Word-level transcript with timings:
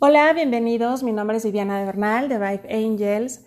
Hola, 0.00 0.32
bienvenidos. 0.32 1.04
Mi 1.04 1.12
nombre 1.12 1.36
es 1.36 1.44
Viviana 1.44 1.78
de 1.78 1.86
Bernal 1.86 2.28
de 2.28 2.36
Vibe 2.36 2.68
Angels 2.68 3.46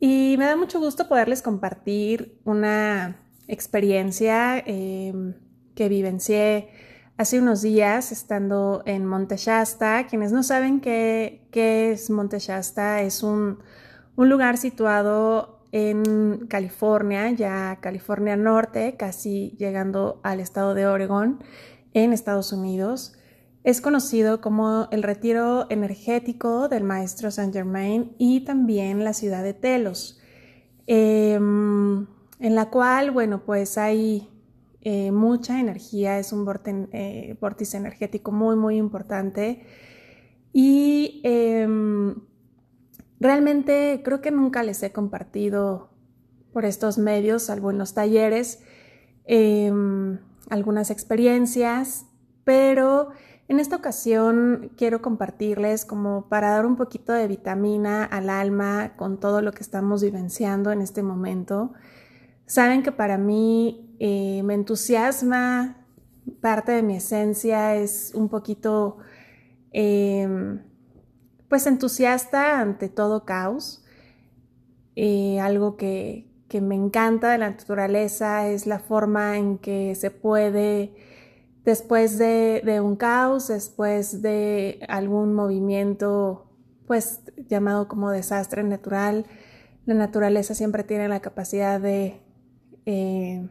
y 0.00 0.34
me 0.36 0.44
da 0.44 0.56
mucho 0.56 0.80
gusto 0.80 1.08
poderles 1.08 1.42
compartir 1.42 2.40
una 2.44 3.24
experiencia 3.46 4.58
em, 4.58 5.34
que 5.76 5.88
vivencié 5.88 6.68
hace 7.16 7.38
unos 7.38 7.62
días 7.62 8.10
estando 8.10 8.82
en 8.84 9.06
Monte 9.06 9.36
Shasta. 9.36 10.06
Quienes 10.08 10.32
no 10.32 10.42
saben 10.42 10.80
qué, 10.80 11.48
es 11.52 12.10
Monte 12.10 12.40
Shasta, 12.40 13.00
es 13.02 13.22
un, 13.22 13.60
un 14.16 14.28
lugar 14.28 14.58
situado 14.58 15.60
en 15.70 16.46
California, 16.48 17.30
ya 17.30 17.78
California 17.80 18.36
Norte, 18.36 18.96
casi 18.98 19.56
llegando 19.56 20.20
al 20.24 20.40
estado 20.40 20.74
de 20.74 20.86
Oregon, 20.88 21.42
en 21.94 22.12
Estados 22.12 22.52
Unidos. 22.52 23.15
Es 23.66 23.80
conocido 23.80 24.40
como 24.40 24.86
el 24.92 25.02
retiro 25.02 25.66
energético 25.70 26.68
del 26.68 26.84
maestro 26.84 27.32
Saint 27.32 27.52
Germain 27.52 28.14
y 28.16 28.44
también 28.44 29.02
la 29.02 29.12
ciudad 29.12 29.42
de 29.42 29.54
Telos, 29.54 30.20
em, 30.86 32.06
en 32.38 32.54
la 32.54 32.70
cual, 32.70 33.10
bueno, 33.10 33.42
pues 33.44 33.76
hay 33.76 34.30
eh, 34.82 35.10
mucha 35.10 35.58
energía, 35.58 36.20
es 36.20 36.32
un 36.32 36.48
eh, 36.92 37.36
vórtice 37.40 37.76
energético 37.76 38.30
muy, 38.30 38.54
muy 38.54 38.76
importante. 38.76 39.66
Y 40.52 41.20
em, 41.24 42.14
realmente 43.18 44.00
creo 44.04 44.20
que 44.20 44.30
nunca 44.30 44.62
les 44.62 44.80
he 44.84 44.92
compartido 44.92 45.90
por 46.52 46.64
estos 46.64 46.98
medios, 46.98 47.42
salvo 47.42 47.72
en 47.72 47.78
los 47.78 47.94
talleres, 47.94 48.62
em, 49.24 50.20
algunas 50.50 50.92
experiencias, 50.92 52.06
pero 52.44 53.08
en 53.48 53.60
esta 53.60 53.76
ocasión 53.76 54.72
quiero 54.76 55.00
compartirles 55.00 55.84
como 55.84 56.28
para 56.28 56.50
dar 56.50 56.66
un 56.66 56.76
poquito 56.76 57.12
de 57.12 57.28
vitamina 57.28 58.04
al 58.04 58.28
alma 58.28 58.94
con 58.96 59.20
todo 59.20 59.40
lo 59.40 59.52
que 59.52 59.62
estamos 59.62 60.02
vivenciando 60.02 60.72
en 60.72 60.82
este 60.82 61.02
momento. 61.02 61.72
Saben 62.46 62.82
que 62.82 62.90
para 62.90 63.18
mí 63.18 63.96
eh, 64.00 64.42
me 64.42 64.54
entusiasma, 64.54 65.86
parte 66.40 66.72
de 66.72 66.82
mi 66.82 66.96
esencia 66.96 67.76
es 67.76 68.12
un 68.14 68.28
poquito, 68.28 68.98
em, 69.70 70.62
pues 71.48 71.66
entusiasta 71.66 72.60
ante 72.60 72.88
todo 72.88 73.24
caos. 73.24 73.84
Eh, 74.96 75.38
algo 75.40 75.76
que, 75.76 76.28
que 76.48 76.60
me 76.60 76.74
encanta 76.74 77.30
de 77.30 77.38
la 77.38 77.50
naturaleza 77.50 78.48
es 78.48 78.66
la 78.66 78.80
forma 78.80 79.36
en 79.38 79.58
que 79.58 79.94
se 79.94 80.10
puede 80.10 80.94
después 81.66 82.16
de, 82.16 82.80
un 82.80 82.94
caos, 82.94 83.48
después 83.48 84.22
de 84.22 84.78
algún 84.88 85.34
movimiento, 85.34 86.46
pues 86.86 87.20
llamado 87.48 87.88
como 87.88 88.10
desastre 88.12 88.62
natural, 88.62 89.26
la 89.84 89.94
naturaleza 89.94 90.54
siempre 90.54 90.84
tiene 90.84 91.08
la 91.08 91.20
capacidad 91.20 91.80
de, 91.80 92.20
eh, 92.86 93.48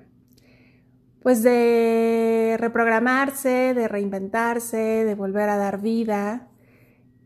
pues 1.22 1.44
de 1.44 2.56
reprogramarse, 2.58 3.74
de 3.74 3.88
reinventarse, 3.90 4.78
de 4.78 5.16
volver 5.16 5.50
a 5.50 5.58
dar 5.58 5.82
vida. 5.82 6.48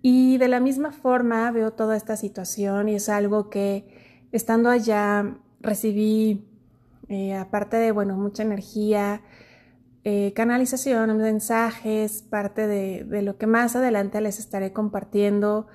Y 0.02 0.38
de 0.38 0.48
la 0.48 0.60
misma 0.60 0.92
forma 0.92 1.52
veo 1.52 1.74
toda 1.74 1.98
esta 1.98 2.16
situación 2.18 2.90
y 2.90 2.96
es 2.96 3.10
algo 3.10 3.50
que 3.50 4.28
estando 4.32 4.70
allá 4.70 5.38
recibí, 5.60 6.48
eh, 7.10 7.36
aparte 7.36 7.78
de, 7.78 7.92
bueno, 7.92 8.16
mucha 8.16 8.42
energía, 8.42 9.22
eh, 10.06 10.32
canalización, 10.34 11.18
mensajes, 11.18 12.22
parte 12.22 12.68
de, 12.68 13.22
lo 13.22 13.38
que 13.38 13.48
más 13.48 13.76
adelante 13.76 14.22
les 14.22 14.40
estaré 14.40 14.72
compartiendo. 14.72 15.68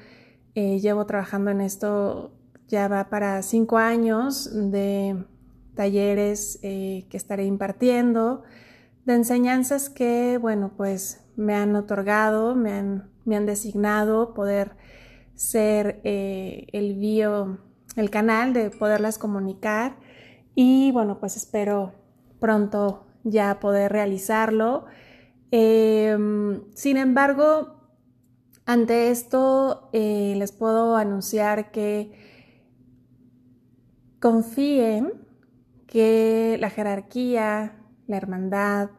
Eh, 0.55 0.81
llevo 0.81 1.05
trabajando 1.05 1.51
en 1.51 1.61
esto 1.61 2.33
ya 2.69 2.89
va 2.89 3.11
para 3.11 3.43
cinco 3.43 3.77
años 3.77 4.51
de 4.71 5.25
talleres 5.75 6.59
eh, 6.63 7.07
que 7.11 7.17
estaré 7.17 7.45
impartiendo, 7.45 8.43
de 9.05 9.15
enseñanzas 9.15 9.91
que, 9.91 10.39
bueno, 10.41 10.73
pues 10.77 11.23
me 11.37 11.55
han 11.55 11.77
otorgado, 11.77 12.55
me 12.55 12.73
han, 12.73 13.11
me 13.27 13.37
han 13.37 13.45
designado 13.45 14.33
poder 14.33 14.77
ser 15.35 16.01
el 16.05 16.95
bio, 16.95 17.59
el 17.97 18.09
canal 18.09 18.55
de 18.55 18.71
poderlas 18.71 19.19
comunicar 19.19 19.97
y 20.55 20.93
bueno, 20.93 21.19
pues 21.19 21.37
espero 21.37 21.93
pronto 22.41 23.05
ya 23.25 23.59
poder 23.59 23.91
realizarlo. 23.91 24.87
Em, 25.51 26.63
sin 26.75 26.97
embargo, 26.97 27.75
ante 28.67 29.11
esto 29.11 29.91
eh, 29.93 30.35
les 30.37 30.53
puedo 30.53 30.97
anunciar 30.97 31.71
que 31.71 32.13
confíen 34.21 35.13
que 35.87 36.57
la 36.61 36.71
jerarquía, 36.71 37.77
la 38.07 38.17
hermandad, 38.17 38.91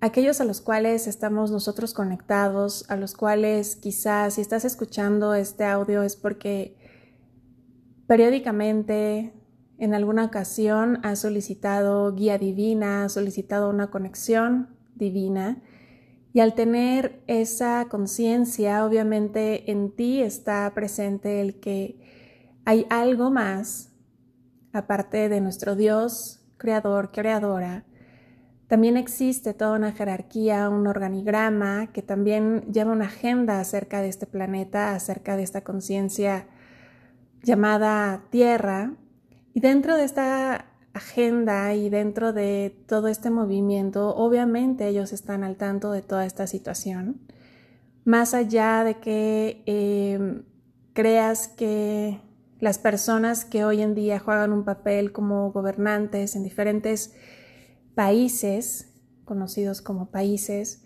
aquellos 0.00 0.40
a 0.40 0.44
los 0.44 0.60
cuales 0.60 1.06
estamos 1.06 1.50
nosotros 1.50 1.94
conectados, 1.94 2.88
a 2.90 2.96
los 2.96 3.14
cuales 3.14 3.76
quizás 3.76 4.34
si 4.34 4.40
estás 4.40 4.64
escuchando 4.64 5.34
este 5.34 5.64
audio 5.64 6.02
es 6.02 6.16
porque 6.16 6.76
periódicamente 8.06 9.32
en 9.78 9.94
alguna 9.94 10.24
ocasión 10.24 11.00
has 11.02 11.20
solicitado 11.20 12.14
guía 12.14 12.38
divina, 12.38 13.04
has 13.04 13.12
solicitado 13.12 13.70
una 13.70 13.90
conexión 13.90 14.68
divina 14.94 15.62
y 16.36 16.40
al 16.40 16.54
tener 16.54 17.22
esa 17.26 17.86
conciencia, 17.88 18.84
obviamente 18.84 19.70
en 19.70 19.90
ti 19.90 20.20
está 20.20 20.70
presente 20.74 21.40
el 21.40 21.60
que 21.60 21.98
hay 22.66 22.86
algo 22.90 23.30
más, 23.30 23.92
aparte 24.74 25.30
de 25.30 25.40
nuestro 25.40 25.76
Dios, 25.76 26.44
creador, 26.58 27.10
creadora. 27.10 27.84
También 28.66 28.98
existe 28.98 29.54
toda 29.54 29.78
una 29.78 29.92
jerarquía, 29.92 30.68
un 30.68 30.86
organigrama 30.86 31.86
que 31.92 32.02
también 32.02 32.70
lleva 32.70 32.92
una 32.92 33.06
agenda 33.06 33.58
acerca 33.58 34.02
de 34.02 34.08
este 34.08 34.26
planeta, 34.26 34.94
acerca 34.94 35.38
de 35.38 35.42
esta 35.42 35.62
conciencia 35.62 36.48
llamada 37.42 38.24
Tierra, 38.28 38.92
y 39.56 39.60
dentro 39.60 39.96
de 39.96 40.04
esta 40.04 40.66
agenda 40.92 41.72
y 41.72 41.88
dentro 41.88 42.34
de 42.34 42.76
todo 42.86 43.08
este 43.08 43.30
movimiento, 43.30 44.14
obviamente 44.14 44.86
ellos 44.86 45.14
están 45.14 45.44
al 45.44 45.56
tanto 45.56 45.92
de 45.92 46.02
toda 46.02 46.26
esta 46.26 46.46
situación. 46.46 47.22
Más 48.04 48.34
allá 48.34 48.84
de 48.84 48.96
que 48.96 49.62
em, 49.64 50.42
creas 50.92 51.48
que 51.48 52.20
las 52.60 52.78
personas 52.78 53.46
que 53.46 53.64
hoy 53.64 53.80
en 53.80 53.94
día 53.94 54.18
juegan 54.18 54.52
un 54.52 54.66
papel 54.66 55.10
como 55.10 55.50
gobernantes 55.52 56.36
en 56.36 56.42
diferentes 56.42 57.14
países, 57.94 58.92
conocidos 59.24 59.80
como 59.80 60.10
países, 60.10 60.84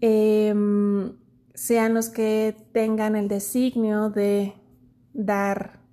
em, 0.00 1.12
sean 1.54 1.94
los 1.94 2.08
que 2.08 2.56
tengan 2.72 3.14
el 3.14 3.28
designio 3.28 4.10
de 4.10 4.54
dar 5.12 5.83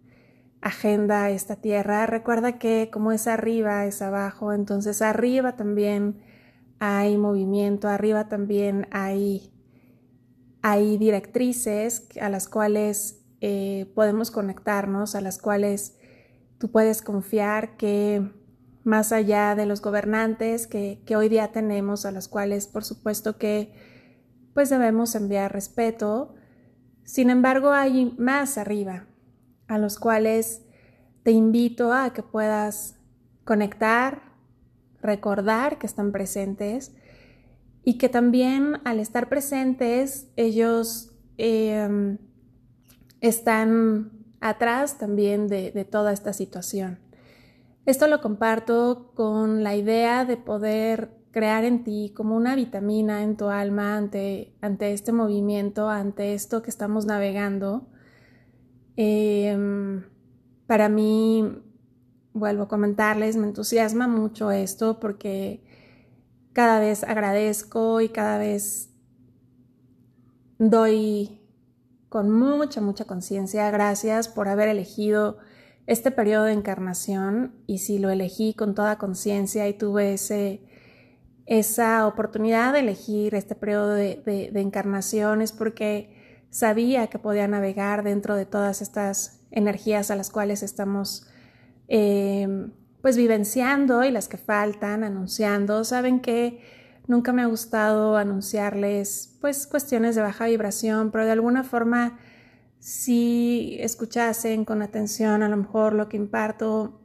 agenda 0.61 1.29
esta 1.29 1.55
tierra. 1.55 2.05
Recuerda 2.05 2.59
que 2.59 2.89
como 2.91 3.11
es 3.11 3.27
arriba, 3.27 3.85
es 3.85 4.01
abajo, 4.01 4.53
entonces 4.53 5.01
arriba 5.01 5.55
también 5.55 6.21
hay 6.79 7.17
movimiento, 7.17 7.87
arriba 7.87 8.27
también 8.27 8.87
hay, 8.91 9.51
hay 10.61 10.97
directrices 10.97 12.07
a 12.19 12.29
las 12.29 12.47
cuales 12.47 13.23
eh, 13.41 13.91
podemos 13.95 14.31
conectarnos, 14.31 15.15
a 15.15 15.21
las 15.21 15.39
cuales 15.39 15.97
tú 16.57 16.71
puedes 16.71 17.01
confiar 17.01 17.75
que 17.77 18.31
más 18.83 19.11
allá 19.11 19.55
de 19.55 19.65
los 19.65 19.81
gobernantes 19.81 20.67
que, 20.67 21.01
que 21.05 21.15
hoy 21.15 21.29
día 21.29 21.51
tenemos, 21.51 22.05
a 22.05 22.11
las 22.11 22.27
cuales 22.27 22.67
por 22.67 22.83
supuesto 22.83 23.37
que 23.37 23.73
pues 24.53 24.69
debemos 24.69 25.15
enviar 25.15 25.53
respeto, 25.53 26.35
sin 27.03 27.29
embargo 27.29 27.71
hay 27.71 28.15
más 28.17 28.57
arriba, 28.57 29.07
a 29.71 29.77
los 29.77 29.97
cuales 29.97 30.63
te 31.23 31.31
invito 31.31 31.93
a 31.93 32.11
que 32.11 32.23
puedas 32.23 32.97
conectar, 33.45 34.33
recordar 35.01 35.77
que 35.77 35.87
están 35.87 36.11
presentes 36.11 36.93
y 37.85 37.97
que 37.97 38.09
también 38.09 38.81
al 38.83 38.99
estar 38.99 39.29
presentes 39.29 40.27
ellos 40.35 41.13
em, 41.37 42.17
están 43.21 44.11
atrás 44.41 44.97
también 44.97 45.47
de, 45.47 45.71
de 45.71 45.85
toda 45.85 46.11
esta 46.11 46.33
situación. 46.33 46.99
Esto 47.85 48.07
lo 48.07 48.19
comparto 48.19 49.13
con 49.15 49.63
la 49.63 49.73
idea 49.77 50.25
de 50.25 50.35
poder 50.35 51.15
crear 51.31 51.63
en 51.63 51.85
ti 51.85 52.11
como 52.13 52.35
una 52.35 52.57
vitamina 52.57 53.23
en 53.23 53.37
tu 53.37 53.47
alma 53.47 53.95
ante, 53.95 54.53
ante 54.59 54.91
este 54.91 55.13
movimiento, 55.13 55.89
ante 55.89 56.33
esto 56.33 56.61
que 56.61 56.69
estamos 56.69 57.05
navegando. 57.05 57.87
Em, 58.95 60.03
para 60.67 60.89
mí, 60.89 61.61
vuelvo 62.33 62.63
a 62.63 62.67
comentarles, 62.67 63.35
me 63.35 63.47
entusiasma 63.47 64.07
mucho 64.07 64.51
esto 64.51 64.99
porque 64.99 65.63
cada 66.53 66.79
vez 66.79 67.03
agradezco 67.03 68.01
y 68.01 68.09
cada 68.09 68.37
vez 68.37 68.89
doy 70.59 71.41
con 72.09 72.29
mucha, 72.29 72.81
mucha 72.81 73.05
conciencia. 73.05 73.71
Gracias 73.71 74.27
por 74.27 74.47
haber 74.47 74.67
elegido 74.67 75.37
este 75.87 76.11
periodo 76.11 76.45
de 76.45 76.53
encarnación 76.53 77.55
y 77.67 77.79
si 77.79 77.99
lo 77.99 78.09
elegí 78.09 78.53
con 78.53 78.75
toda 78.75 78.97
conciencia 78.97 79.67
y 79.67 79.73
tuve 79.73 80.13
ese, 80.13 80.61
esa 81.45 82.05
oportunidad 82.07 82.73
de 82.73 82.79
elegir 82.79 83.33
este 83.35 83.55
periodo 83.55 83.93
de, 83.93 84.21
de, 84.51 84.61
encarnación 84.61 85.41
es 85.41 85.51
porque 85.51 86.20
sabía 86.51 87.07
que 87.07 87.17
podía 87.17 87.47
navegar 87.47 88.03
dentro 88.03 88.35
de 88.35 88.45
todas 88.45 88.83
estas 88.83 89.41
energías 89.49 90.11
a 90.11 90.15
las 90.15 90.29
cuales 90.29 90.61
estamos 90.61 91.25
eh, 91.87 92.47
pues 93.01 93.17
vivenciando 93.17 94.03
y 94.03 94.11
las 94.11 94.27
que 94.27 94.37
faltan, 94.37 95.03
anunciando. 95.03 95.83
Saben 95.83 96.19
que 96.19 96.61
nunca 97.07 97.33
me 97.33 97.41
ha 97.41 97.47
gustado 97.47 98.17
anunciarles 98.17 99.37
pues 99.41 99.65
cuestiones 99.65 100.15
de 100.15 100.21
baja 100.21 100.45
vibración, 100.45 101.11
pero 101.11 101.25
de 101.25 101.31
alguna 101.31 101.63
forma 101.63 102.19
si 102.79 103.77
escuchasen 103.79 104.65
con 104.65 104.81
atención 104.81 105.43
a 105.43 105.49
lo 105.49 105.57
mejor 105.57 105.93
lo 105.93 106.09
que 106.09 106.17
imparto, 106.17 107.01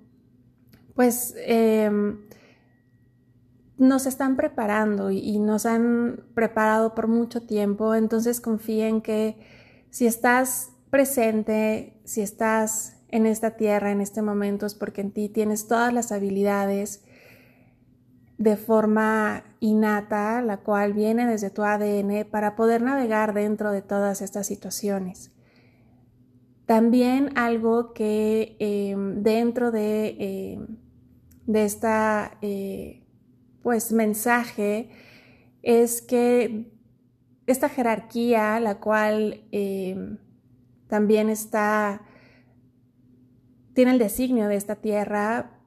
pues 0.95 1.35
em, 1.39 2.26
nos 3.79 4.07
están 4.07 4.37
preparando 4.37 5.11
y, 5.11 5.39
nos 5.39 5.67
han 5.67 6.25
preparado 6.35 6.95
por 6.95 7.09
mucho 7.09 7.43
tiempo, 7.43 7.95
entonces 7.95 8.41
confíen 8.41 9.03
que 9.03 9.37
si 9.91 10.07
estás 10.07 10.71
presente, 10.91 12.01
si 12.05 12.23
estás 12.23 12.97
en 13.09 13.27
esta 13.27 13.53
tierra 13.53 13.93
en 13.93 14.01
este 14.01 14.23
momento 14.23 14.67
es 14.67 14.75
porque 14.75 15.01
en 15.01 15.11
ti 15.13 15.29
tienes 15.29 15.69
todas 15.69 15.93
las 15.93 16.11
habilidades 16.11 17.05
de 18.39 18.57
forma 18.57 19.45
innata, 19.61 20.43
la 20.43 20.59
cual 20.59 20.93
viene 20.93 21.27
desde 21.27 21.51
tu 21.51 21.63
ADN 21.63 22.27
para 22.31 22.57
poder 22.57 22.83
navegar 22.83 23.33
dentro 23.33 23.71
de 23.73 23.83
todas 23.83 24.21
estas 24.21 24.47
situaciones. 24.47 25.31
También 26.67 27.31
algo 27.37 27.93
que 27.93 28.57
em, 28.59 29.23
dentro 29.23 29.71
de, 29.71 30.17
eh, 30.19 30.67
de 31.47 31.65
esta 31.65 32.39
eh, 32.43 33.06
pues 33.67 33.91
mensaje 33.91 34.91
es 35.65 36.01
que 36.01 36.71
esta 37.49 37.69
jerarquía, 37.69 38.61
la 38.61 38.79
cual 38.79 39.43
em, 39.51 40.19
también 40.87 41.29
está, 41.29 42.03
tiene 43.75 43.91
el 43.91 43.99
designio 43.99 44.47
de 44.47 44.55
esta 44.55 44.77
tierra, 44.77 45.59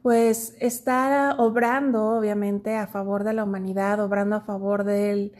pues 0.00 0.56
está 0.58 1.34
obrando 1.36 2.16
obviamente 2.16 2.76
a 2.76 2.86
favor 2.86 3.24
de 3.24 3.34
la 3.34 3.44
humanidad, 3.44 4.00
obrando 4.00 4.36
a 4.36 4.40
favor 4.40 4.84
de 4.84 5.30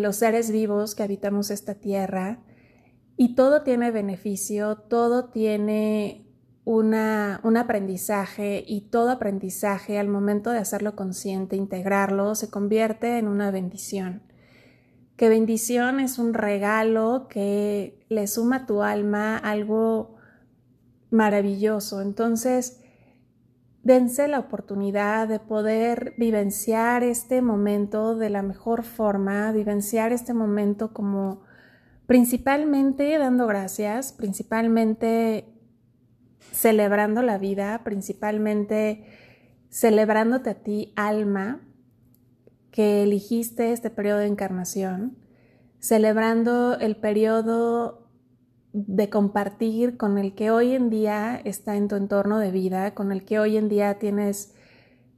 los 0.00 0.16
seres 0.16 0.50
vivos 0.50 0.94
que 0.94 1.02
habitamos 1.02 1.50
esta 1.50 1.74
tierra. 1.74 2.38
Y 3.18 3.34
todo 3.34 3.62
tiene 3.62 3.90
beneficio, 3.90 4.76
todo 4.76 5.26
tiene 5.26 6.23
una, 6.64 7.40
un 7.44 7.56
aprendizaje 7.56 8.64
y 8.66 8.82
todo 8.82 9.10
aprendizaje 9.10 9.98
al 9.98 10.08
momento 10.08 10.50
de 10.50 10.58
hacerlo 10.58 10.96
consciente, 10.96 11.56
integrarlo, 11.56 12.34
se 12.34 12.50
convierte 12.50 13.18
en 13.18 13.28
una 13.28 13.50
bendición. 13.50 14.22
Que 15.16 15.28
bendición 15.28 16.00
es 16.00 16.18
un 16.18 16.34
regalo 16.34 17.26
que 17.28 18.04
le 18.08 18.26
suma 18.26 18.56
a 18.56 18.66
tu 18.66 18.82
alma 18.82 19.36
algo 19.36 20.16
maravilloso. 21.10 22.00
Entonces, 22.00 22.80
dense 23.84 24.26
la 24.26 24.40
oportunidad 24.40 25.28
de 25.28 25.38
poder 25.38 26.14
vivenciar 26.16 27.04
este 27.04 27.42
momento 27.42 28.16
de 28.16 28.30
la 28.30 28.42
mejor 28.42 28.82
forma, 28.82 29.52
vivenciar 29.52 30.12
este 30.12 30.34
momento 30.34 30.92
como 30.92 31.42
principalmente 32.06 33.16
dando 33.18 33.46
gracias, 33.46 34.12
principalmente 34.12 35.53
celebrando 36.64 37.20
la 37.20 37.36
vida, 37.36 37.82
principalmente 37.84 39.04
celebrándote 39.68 40.48
a 40.48 40.54
ti, 40.54 40.94
alma, 40.96 41.60
que 42.70 43.02
eligiste 43.02 43.72
este 43.72 43.90
periodo 43.90 44.20
de 44.20 44.28
encarnación, 44.28 45.18
celebrando 45.78 46.78
el 46.80 46.96
periodo 46.96 48.08
de 48.72 49.10
compartir 49.10 49.98
con 49.98 50.16
el 50.16 50.34
que 50.34 50.50
hoy 50.50 50.72
en 50.72 50.88
día 50.88 51.38
está 51.44 51.76
en 51.76 51.86
tu 51.86 51.96
entorno 51.96 52.38
de 52.38 52.50
vida, 52.50 52.94
con 52.94 53.12
el 53.12 53.26
que 53.26 53.38
hoy 53.38 53.58
en 53.58 53.68
día 53.68 53.98
tienes 53.98 54.54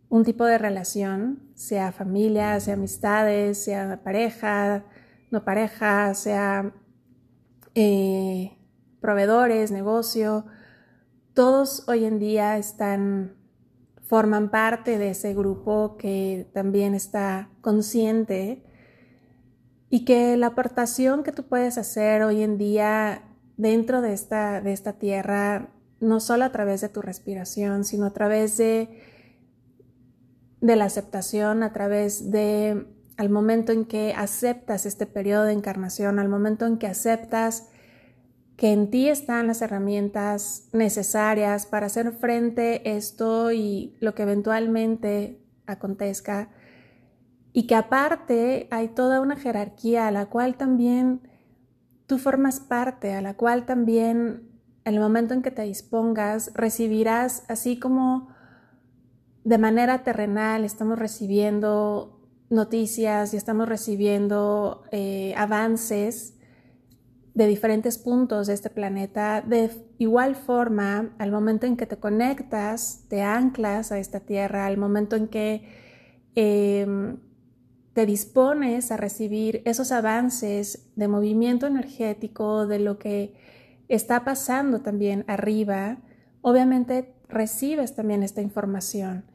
un 0.08 0.25
tipo 0.25 0.46
de 0.46 0.58
relación, 0.58 1.52
sea 1.54 1.92
familia, 1.92 2.58
sea 2.58 2.75
amistades, 2.75 3.62
sea 3.62 4.02
pareja, 4.02 4.84
no 5.31 5.44
pareja, 5.44 6.12
sea 6.14 6.75
eh, 7.76 8.58
proveedores, 9.00 9.70
negocio, 9.70 10.46
todos 11.36 11.86
hoy 11.86 12.06
en 12.06 12.18
día 12.18 12.56
están, 12.56 13.36
forman 14.06 14.50
parte 14.50 14.96
de 14.96 15.10
ese 15.10 15.34
grupo 15.34 15.98
que 15.98 16.48
también 16.54 16.94
está 16.94 17.50
consciente 17.60 18.64
y 19.90 20.06
que 20.06 20.38
la 20.38 20.46
aportación 20.48 21.22
que 21.22 21.32
tú 21.32 21.42
puedes 21.42 21.76
hacer 21.76 22.22
hoy 22.22 22.42
en 22.42 22.56
día 22.56 23.22
dentro 23.58 24.00
de 24.00 24.14
esta, 24.14 24.62
de 24.62 24.72
esta 24.72 24.94
tierra, 24.94 25.74
no 26.00 26.20
solo 26.20 26.46
a 26.46 26.52
través 26.52 26.80
de 26.80 26.88
tu 26.88 27.02
respiración, 27.02 27.84
sino 27.84 28.06
a 28.06 28.14
través 28.14 28.56
de, 28.56 29.02
de 30.62 30.76
la 30.76 30.86
aceptación, 30.86 31.62
a 31.62 31.74
través 31.74 32.30
de 32.30 32.86
al 33.18 33.28
momento 33.28 33.72
en 33.72 33.84
que 33.84 34.14
aceptas 34.16 34.86
este 34.86 35.04
periodo 35.04 35.44
de 35.44 35.52
encarnación, 35.52 36.18
al 36.18 36.30
momento 36.30 36.64
en 36.64 36.78
que 36.78 36.86
aceptas 36.86 37.68
que 38.56 38.72
en 38.72 38.90
ti 38.90 39.08
están 39.08 39.46
las 39.46 39.60
herramientas 39.60 40.68
necesarias 40.72 41.66
para 41.66 41.86
hacer 41.86 42.12
frente 42.12 42.82
a 42.84 42.88
esto 42.90 43.52
y 43.52 43.96
lo 44.00 44.14
que 44.14 44.22
eventualmente 44.22 45.42
acontezca, 45.66 46.48
y 47.52 47.66
que 47.66 47.74
aparte 47.74 48.68
hay 48.70 48.88
toda 48.88 49.20
una 49.20 49.36
jerarquía 49.36 50.08
a 50.08 50.10
la 50.10 50.26
cual 50.26 50.56
también 50.56 51.22
tú 52.06 52.18
formas 52.18 52.60
parte, 52.60 53.14
a 53.14 53.22
la 53.22 53.34
cual 53.34 53.66
también 53.66 54.50
en 54.84 54.94
el 54.94 55.00
momento 55.00 55.34
en 55.34 55.42
que 55.42 55.50
te 55.50 55.62
dispongas 55.62 56.50
recibirás, 56.54 57.44
así 57.48 57.78
como 57.78 58.28
de 59.44 59.58
manera 59.58 60.02
terrenal 60.02 60.64
estamos 60.64 60.98
recibiendo 60.98 62.20
noticias 62.50 63.34
y 63.34 63.36
estamos 63.36 63.68
recibiendo 63.68 64.84
eh, 64.92 65.34
avances 65.36 66.35
de 67.37 67.47
diferentes 67.47 67.99
puntos 67.99 68.47
de 68.47 68.55
este 68.55 68.71
planeta. 68.71 69.43
De 69.43 69.71
igual 69.99 70.37
forma, 70.37 71.14
al 71.19 71.31
momento 71.31 71.66
en 71.66 71.76
que 71.76 71.85
te 71.85 71.99
conectas, 71.99 73.05
te 73.09 73.21
anclas 73.21 73.93
a 73.93 73.99
esta 73.99 74.21
tierra, 74.21 74.64
al 74.64 74.78
momento 74.78 75.16
en 75.16 75.28
que 75.28 75.69
em, 76.35 77.19
te 77.93 78.07
dispones 78.07 78.90
a 78.90 78.97
recibir 78.97 79.61
esos 79.66 79.93
avances 79.93 80.90
de 80.97 81.09
movimiento 81.09 81.66
energético, 81.66 82.66
de 82.66 82.78
lo 82.78 82.99
que 82.99 83.35
está 83.88 84.25
pasando 84.25 84.81
también 84.81 85.26
arriba, 85.28 85.99
obviamente 86.40 87.14
recibes 87.28 87.95
también 87.95 88.23
esta 88.23 88.40
información. 88.40 89.26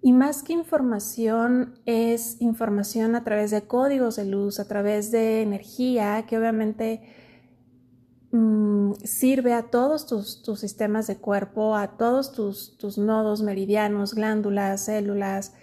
Y 0.00 0.12
más 0.12 0.44
que 0.44 0.52
información 0.52 1.74
es 1.86 2.40
información 2.40 3.16
a 3.16 3.24
través 3.24 3.50
de 3.50 3.62
códigos 3.62 4.14
de 4.14 4.26
luz, 4.26 4.60
a 4.60 4.68
través 4.68 5.10
de 5.10 5.42
energía 5.42 6.24
que 6.28 6.38
obviamente 6.38 7.02
mm, 8.32 8.94
sirve 9.04 9.52
a 9.54 9.70
todos 9.70 10.06
tus, 10.06 10.42
sistemas 10.58 11.06
de 11.06 11.16
cuerpo, 11.16 11.76
a 11.76 11.96
todos 11.96 12.32
tus, 12.32 12.98
nodos 12.98 13.42
meridianos, 13.42 14.14
glándulas, 14.14 14.84
células. 14.84 15.54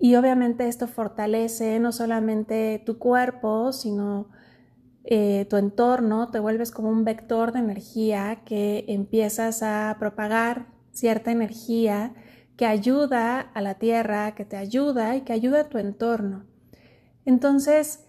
Y 0.00 0.16
obviamente 0.16 0.66
esto 0.68 0.88
fortalece 0.88 1.78
no 1.78 1.92
solamente 1.92 2.82
tu 2.84 2.98
cuerpo, 2.98 3.72
sino 3.72 4.28
eh, 5.04 5.46
tu 5.50 5.56
entorno, 5.56 6.30
te 6.30 6.40
vuelves 6.40 6.70
como 6.70 6.88
un 6.88 7.04
vector 7.04 7.52
de 7.52 7.58
energía 7.58 8.42
que 8.44 8.84
empiezas 8.88 9.62
a 9.62 9.96
propagar 9.98 10.66
cierta 10.92 11.30
energía 11.30 12.14
que 12.56 12.66
ayuda 12.66 13.40
a 13.40 13.60
la 13.60 13.74
tierra, 13.74 14.34
que 14.34 14.44
te 14.44 14.56
ayuda 14.56 15.16
y 15.16 15.22
que 15.22 15.32
ayuda 15.32 15.60
a 15.60 15.68
tu 15.68 15.78
entorno. 15.78 16.44
Entonces, 17.24 18.03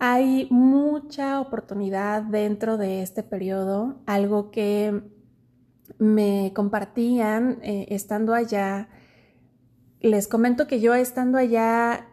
hay 0.00 0.48
mucha 0.50 1.40
oportunidad 1.42 2.22
dentro 2.22 2.78
de 2.78 3.02
este 3.02 3.22
periodo, 3.22 4.00
algo 4.06 4.50
que 4.50 5.02
me 5.98 6.52
compartían 6.54 7.58
eh, 7.62 7.86
estando 7.90 8.32
allá. 8.32 8.88
Les 10.00 10.26
comento 10.26 10.66
que 10.66 10.80
yo 10.80 10.94
estando 10.94 11.36
allá 11.36 12.08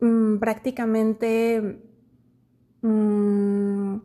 mm, 0.00 0.38
prácticamente, 0.38 1.82
mm, 2.82 3.96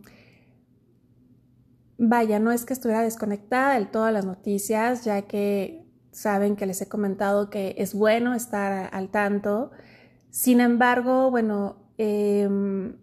vaya, 2.00 2.40
no 2.40 2.52
es 2.52 2.66
que 2.66 2.74
estuviera 2.74 3.04
desconectada 3.04 3.78
de 3.78 3.86
todas 3.86 4.12
las 4.12 4.26
noticias, 4.26 5.06
ya 5.06 5.22
que 5.22 5.86
saben 6.12 6.56
que 6.56 6.66
les 6.66 6.82
he 6.82 6.90
comentado 6.90 7.52
que 7.52 7.76
es 7.78 7.94
bueno 7.94 8.34
estar 8.34 8.90
al 8.92 9.10
tanto. 9.10 9.70
Sin 10.32 10.60
embargo, 10.60 11.30
bueno, 11.30 11.83
em, 11.98 12.96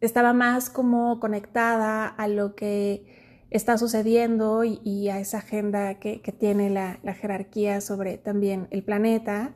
estaba 0.00 0.32
más 0.32 0.70
como 0.70 1.20
conectada 1.20 2.06
a 2.06 2.28
lo 2.28 2.54
que 2.54 3.04
está 3.50 3.78
sucediendo 3.78 4.64
y, 4.64 5.08
a 5.08 5.20
esa 5.20 5.38
agenda 5.38 5.98
que, 5.98 6.18
tiene 6.38 6.70
la, 6.70 6.98
jerarquía 7.14 7.80
sobre 7.80 8.18
también 8.18 8.68
el 8.70 8.82
planeta. 8.82 9.54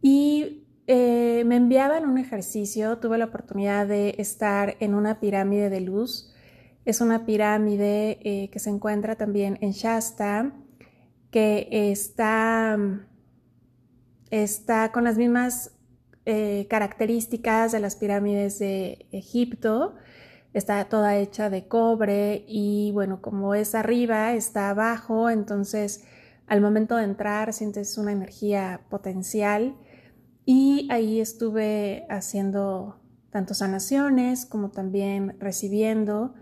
Y 0.00 0.66
eh, 0.86 1.44
me 1.46 1.56
enviaban 1.56 2.08
un 2.08 2.18
ejercicio, 2.18 2.98
tuve 2.98 3.18
la 3.18 3.26
oportunidad 3.26 3.86
de 3.86 4.16
estar 4.18 4.76
en 4.80 4.94
una 4.94 5.20
pirámide 5.20 5.70
de 5.70 5.80
luz. 5.80 6.34
Es 6.84 7.00
una 7.00 7.24
pirámide 7.24 8.18
eh, 8.22 8.50
que 8.50 8.58
se 8.58 8.70
encuentra 8.70 9.16
también 9.16 9.58
en 9.60 9.70
Shasta, 9.70 10.52
que 11.30 11.68
está, 11.70 12.76
está 14.30 14.90
con 14.90 15.04
las 15.04 15.16
mismas 15.16 15.71
eh, 16.24 16.66
características 16.70 17.72
de 17.72 17.80
las 17.80 17.96
pirámides 17.96 18.58
de 18.58 19.06
Egipto. 19.10 19.94
Está 20.54 20.84
toda 20.84 21.16
hecha 21.16 21.50
de 21.50 21.66
cobre 21.66 22.44
y 22.46 22.90
bueno, 22.92 23.20
como 23.20 23.54
es 23.54 23.74
arriba, 23.74 24.34
está 24.34 24.70
abajo, 24.70 25.30
entonces 25.30 26.04
al 26.46 26.60
momento 26.60 26.96
de 26.96 27.04
entrar 27.04 27.52
sientes 27.52 27.96
una 27.98 28.12
energía 28.12 28.82
potencial. 28.90 29.74
Y 30.44 30.88
ahí 30.90 31.20
estuve 31.20 32.06
haciendo 32.10 33.00
tanto 33.30 33.54
sanaciones 33.54 34.44
como 34.44 34.70
también 34.70 35.36
recibiendo 35.40 36.34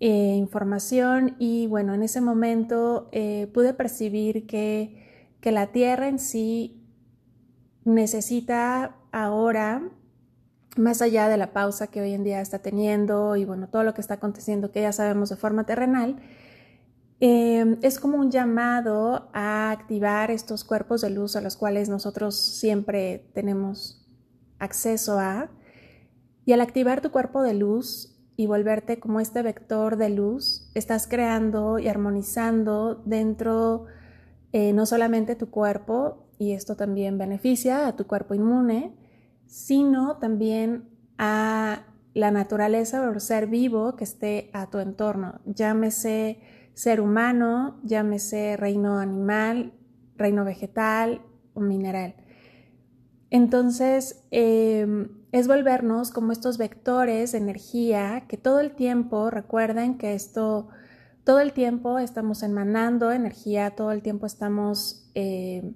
eh, 0.00 0.34
información. 0.36 1.36
Y 1.38 1.66
bueno, 1.66 1.94
en 1.94 2.02
ese 2.02 2.20
momento 2.20 3.08
eh, 3.12 3.48
pude 3.52 3.74
percibir 3.74 4.46
que, 4.46 5.30
que 5.40 5.52
la 5.52 5.68
tierra 5.68 6.08
en 6.08 6.18
sí 6.18 6.75
necesita 7.86 8.96
ahora, 9.12 9.82
más 10.76 11.00
allá 11.00 11.28
de 11.28 11.38
la 11.38 11.52
pausa 11.52 11.86
que 11.86 12.02
hoy 12.02 12.12
en 12.12 12.24
día 12.24 12.40
está 12.40 12.58
teniendo 12.58 13.36
y 13.36 13.44
bueno, 13.44 13.68
todo 13.68 13.84
lo 13.84 13.94
que 13.94 14.00
está 14.00 14.14
aconteciendo 14.14 14.72
que 14.72 14.82
ya 14.82 14.92
sabemos 14.92 15.30
de 15.30 15.36
forma 15.36 15.64
terrenal, 15.64 16.16
em, 17.20 17.78
es 17.80 17.98
como 17.98 18.18
un 18.18 18.30
llamado 18.30 19.30
a 19.32 19.70
activar 19.70 20.30
estos 20.30 20.64
cuerpos 20.64 21.00
de 21.00 21.10
luz 21.10 21.36
a 21.36 21.40
los 21.40 21.56
cuales 21.56 21.88
nosotros 21.88 22.36
siempre 22.36 23.30
tenemos 23.32 24.06
acceso 24.58 25.18
a. 25.18 25.50
Y 26.44 26.52
al 26.52 26.60
activar 26.60 27.00
tu 27.00 27.10
cuerpo 27.10 27.42
de 27.42 27.54
luz 27.54 28.18
y 28.36 28.46
volverte 28.46 28.98
como 29.00 29.20
este 29.20 29.42
vector 29.42 29.96
de 29.96 30.10
luz, 30.10 30.70
estás 30.74 31.06
creando 31.06 31.78
y 31.78 31.88
armonizando 31.88 32.96
dentro 33.06 33.86
eh, 34.52 34.72
no 34.72 34.86
solamente 34.86 35.36
tu 35.36 35.50
cuerpo, 35.50 36.25
y 36.38 36.52
esto 36.52 36.76
también 36.76 37.18
beneficia 37.18 37.86
a 37.86 37.96
tu 37.96 38.06
cuerpo 38.06 38.34
inmune, 38.34 38.94
sino 39.46 40.18
también 40.18 40.88
a 41.18 41.84
la 42.14 42.30
naturaleza 42.30 43.08
o 43.08 43.20
ser 43.20 43.46
vivo 43.46 43.96
que 43.96 44.04
esté 44.04 44.50
a 44.52 44.68
tu 44.70 44.78
entorno, 44.78 45.40
llámese 45.44 46.40
ser 46.74 47.00
humano, 47.00 47.78
llámese 47.84 48.56
reino 48.56 48.98
animal, 48.98 49.72
reino 50.16 50.44
vegetal 50.44 51.22
o 51.54 51.60
mineral. 51.60 52.14
Entonces, 53.30 54.24
em, 54.30 55.08
es 55.32 55.48
volvernos 55.48 56.10
como 56.10 56.32
estos 56.32 56.58
vectores 56.58 57.32
de 57.32 57.38
energía 57.38 58.24
que 58.28 58.36
todo 58.36 58.60
el 58.60 58.74
tiempo, 58.74 59.30
recuerden 59.30 59.98
que 59.98 60.14
esto, 60.14 60.68
todo 61.24 61.40
el 61.40 61.52
tiempo 61.52 61.98
estamos 61.98 62.42
emanando 62.42 63.10
energía, 63.10 63.74
todo 63.74 63.90
el 63.92 64.02
tiempo 64.02 64.26
estamos 64.26 65.10
eh, 65.14 65.74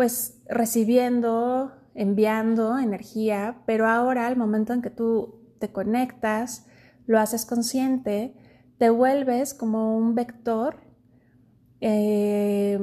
pues 0.00 0.40
recibiendo, 0.48 1.72
enviando 1.94 2.78
energía, 2.78 3.60
pero 3.66 3.86
ahora 3.86 4.28
al 4.28 4.34
momento 4.34 4.72
en 4.72 4.80
que 4.80 4.88
tú 4.88 5.42
te 5.58 5.70
conectas, 5.72 6.64
lo 7.04 7.18
haces 7.20 7.44
consciente, 7.44 8.34
te 8.78 8.88
vuelves 8.88 9.52
como 9.52 9.98
un 9.98 10.14
vector, 10.14 10.76
eh, 11.82 12.80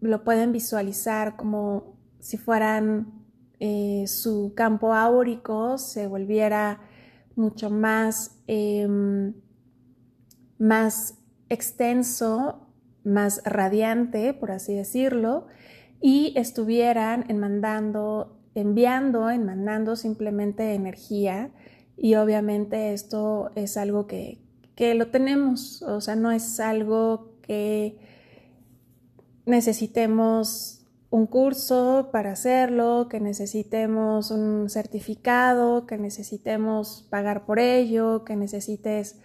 lo 0.00 0.22
pueden 0.22 0.52
visualizar 0.52 1.34
como 1.34 1.96
si 2.20 2.36
fueran 2.36 3.26
eh, 3.58 4.04
su 4.06 4.52
campo 4.54 4.94
áurico 4.94 5.76
se 5.76 6.06
volviera 6.06 6.82
mucho 7.34 7.68
más, 7.68 8.38
em, 8.46 9.34
más 10.58 11.18
extenso, 11.48 12.68
más 13.02 13.42
radiante, 13.44 14.34
por 14.34 14.52
así 14.52 14.72
decirlo, 14.72 15.48
y 16.06 16.34
estuvieran 16.36 17.24
enviando, 17.30 18.36
enviando 18.54 19.96
simplemente 19.96 20.74
energía 20.74 21.50
y 21.96 22.16
obviamente 22.16 22.92
esto 22.92 23.50
es 23.54 23.78
algo 23.78 24.06
que, 24.06 24.38
que 24.74 24.94
lo 24.94 25.06
tenemos, 25.06 25.80
o 25.80 26.02
sea, 26.02 26.14
no 26.14 26.30
es 26.30 26.60
algo 26.60 27.38
que 27.40 27.96
necesitemos 29.46 30.84
un 31.08 31.26
curso 31.26 32.10
para 32.12 32.32
hacerlo, 32.32 33.08
que 33.08 33.20
necesitemos 33.20 34.30
un 34.30 34.68
certificado, 34.68 35.86
que 35.86 35.96
necesitemos 35.96 37.06
pagar 37.08 37.46
por 37.46 37.58
ello, 37.58 38.24
que 38.26 38.36
necesites 38.36 39.22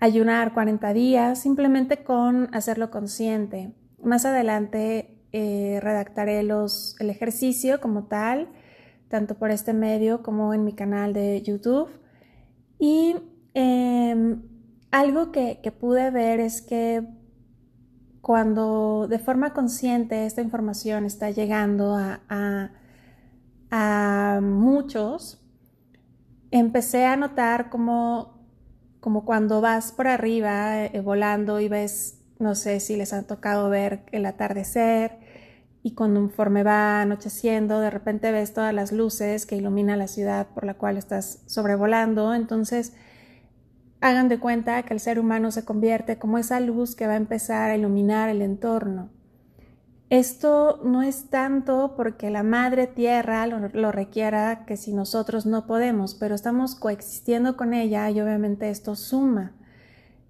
ayunar 0.00 0.54
40 0.54 0.92
días, 0.92 1.38
simplemente 1.38 2.02
con 2.02 2.52
hacerlo 2.52 2.90
consciente. 2.90 3.72
Más 4.02 4.24
adelante 4.24 5.13
eh, 5.36 5.80
redactaré 5.82 6.44
los, 6.44 6.94
el 7.00 7.10
ejercicio 7.10 7.80
como 7.80 8.04
tal, 8.04 8.48
tanto 9.08 9.34
por 9.34 9.50
este 9.50 9.72
medio 9.72 10.22
como 10.22 10.54
en 10.54 10.64
mi 10.64 10.74
canal 10.74 11.12
de 11.12 11.42
YouTube. 11.42 11.88
Y 12.78 13.16
em, 13.52 14.42
algo 14.92 15.32
que, 15.32 15.58
pude 15.80 16.12
ver 16.12 16.38
es 16.38 16.62
que 16.62 17.02
cuando 18.20 19.08
de 19.08 19.18
forma 19.18 19.52
consciente 19.52 20.24
esta 20.24 20.40
información 20.40 21.04
está 21.04 21.30
llegando 21.30 21.96
a, 21.96 22.20
a, 23.72 24.38
muchos, 24.40 25.44
empecé 26.52 27.06
a 27.06 27.16
notar 27.16 27.70
como, 27.70 28.46
como 29.00 29.24
cuando 29.24 29.60
vas 29.60 29.90
por 29.90 30.06
arriba 30.06 30.84
eh, 30.84 31.00
volando 31.00 31.58
y 31.58 31.66
ves, 31.66 32.20
no 32.38 32.54
sé 32.54 32.78
si 32.78 32.94
les 32.96 33.12
ha 33.12 33.26
tocado 33.26 33.68
ver 33.68 34.04
el 34.12 34.26
atardecer 34.26 35.23
y 35.86 35.92
conforme 35.92 36.62
va 36.62 37.02
anocheciendo, 37.02 37.78
de 37.78 37.90
repente 37.90 38.32
ves 38.32 38.54
todas 38.54 38.72
las 38.72 38.90
luces 38.90 39.44
que 39.44 39.56
iluminan 39.56 39.98
la 39.98 40.08
ciudad 40.08 40.46
por 40.54 40.64
la 40.64 40.72
cual 40.72 40.96
estás 40.96 41.42
sobrevolando. 41.44 42.32
Entonces, 42.32 42.94
hagan 44.00 44.30
de 44.30 44.40
cuenta 44.40 44.82
que 44.84 44.94
el 44.94 45.00
ser 45.00 45.18
humano 45.20 45.50
se 45.50 45.66
convierte 45.66 46.18
como 46.18 46.38
esa 46.38 46.58
luz 46.58 46.96
que 46.96 47.06
va 47.06 47.12
a 47.12 47.16
empezar 47.16 47.70
a 47.70 47.76
iluminar 47.76 48.30
el 48.30 48.40
entorno. 48.40 49.10
Esto 50.08 50.80
no 50.82 51.02
es 51.02 51.28
tanto 51.28 51.92
porque 51.98 52.30
la 52.30 52.42
madre 52.42 52.86
tierra 52.86 53.46
lo, 53.46 53.68
lo, 53.68 53.92
requiera 53.92 54.64
que 54.64 54.78
si 54.78 54.94
nosotros 54.94 55.44
no 55.44 55.66
podemos, 55.66 56.14
pero 56.14 56.34
estamos 56.34 56.76
coexistiendo 56.76 57.58
con 57.58 57.74
ella 57.74 58.08
y 58.08 58.22
obviamente 58.22 58.70
esto 58.70 58.96
suma. 58.96 59.52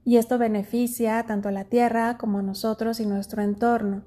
Y 0.05 0.17
esto 0.17 0.37
beneficia 0.37 1.23
tanto 1.29 1.49
a 1.49 1.53
la 1.53 1.67
tierra 1.67 2.19
como 2.19 2.41
a 2.41 2.43
nosotros 2.43 2.99
y 2.99 3.07
nuestro 3.07 3.41
entorno. 3.41 4.03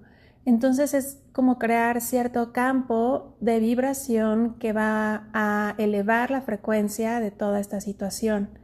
Entonces 0.48 0.94
es 0.94 1.22
como 1.34 1.60
crear 1.60 2.00
cierto 2.00 2.54
campo 2.54 3.36
de 3.42 3.60
vibración 3.60 4.56
que 4.60 4.72
va 4.72 5.28
a 5.34 5.76
elevar 5.78 6.32
la 6.32 6.40
frecuencia 6.40 7.20
de 7.20 7.32
toda 7.32 7.60
esta 7.60 7.82
situación. 7.82 8.58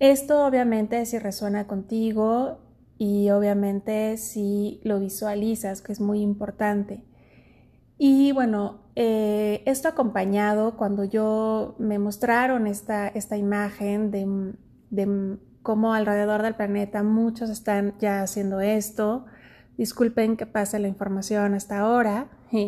Esto 0.00 0.44
obviamente 0.44 1.06
si 1.06 1.20
resuena 1.20 1.68
contigo 1.68 2.58
y 2.98 3.30
obviamente 3.30 4.16
si 4.16 4.80
lo 4.82 4.98
visualizas, 4.98 5.80
que 5.80 5.92
es 5.92 6.00
muy 6.00 6.20
importante. 6.22 7.04
Y 7.96 8.32
bueno, 8.32 8.80
eh, 8.96 9.62
esto 9.66 9.86
acompañado 9.86 10.76
cuando 10.76 11.04
yo 11.04 11.76
me 11.78 12.00
mostraron 12.00 12.66
esta, 12.66 13.06
esta 13.06 13.36
imagen 13.36 14.10
de, 14.10 14.56
de 14.90 15.38
cómo 15.62 15.94
alrededor 15.94 16.42
del 16.42 16.56
planeta 16.56 17.04
muchos 17.04 17.48
están 17.48 17.94
ya 18.00 18.22
haciendo 18.22 18.60
esto, 18.60 19.26
Disculpen 19.76 20.36
que 20.36 20.46
pase 20.46 20.78
la 20.78 20.88
información 20.88 21.54
hasta 21.54 21.80
ahora, 21.80 22.28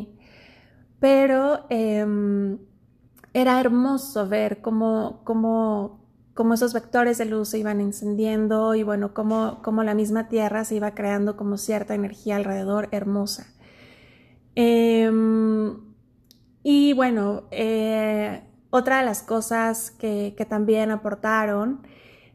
pero 1.00 1.66
em, 1.68 2.58
era 3.32 3.60
hermoso 3.60 4.28
ver 4.28 4.60
cómo, 4.60 5.20
cómo, 5.24 6.00
cómo, 6.34 6.54
esos 6.54 6.72
vectores 6.72 7.18
de 7.18 7.26
luz 7.26 7.50
se 7.50 7.58
iban 7.58 7.80
encendiendo 7.80 8.74
y 8.74 8.82
bueno, 8.82 9.14
cómo, 9.14 9.60
cómo 9.62 9.84
la 9.84 9.94
misma 9.94 10.28
Tierra 10.28 10.64
se 10.64 10.76
iba 10.76 10.94
creando 10.94 11.36
como 11.36 11.58
cierta 11.58 11.94
energía 11.94 12.36
alrededor 12.36 12.88
hermosa. 12.90 13.46
Em, 14.56 15.76
y 16.62 16.92
bueno, 16.94 17.44
eh, 17.52 18.42
otra 18.70 18.98
de 18.98 19.04
las 19.04 19.22
cosas 19.22 19.92
que, 19.92 20.34
que 20.36 20.44
también 20.44 20.90
aportaron, 20.90 21.82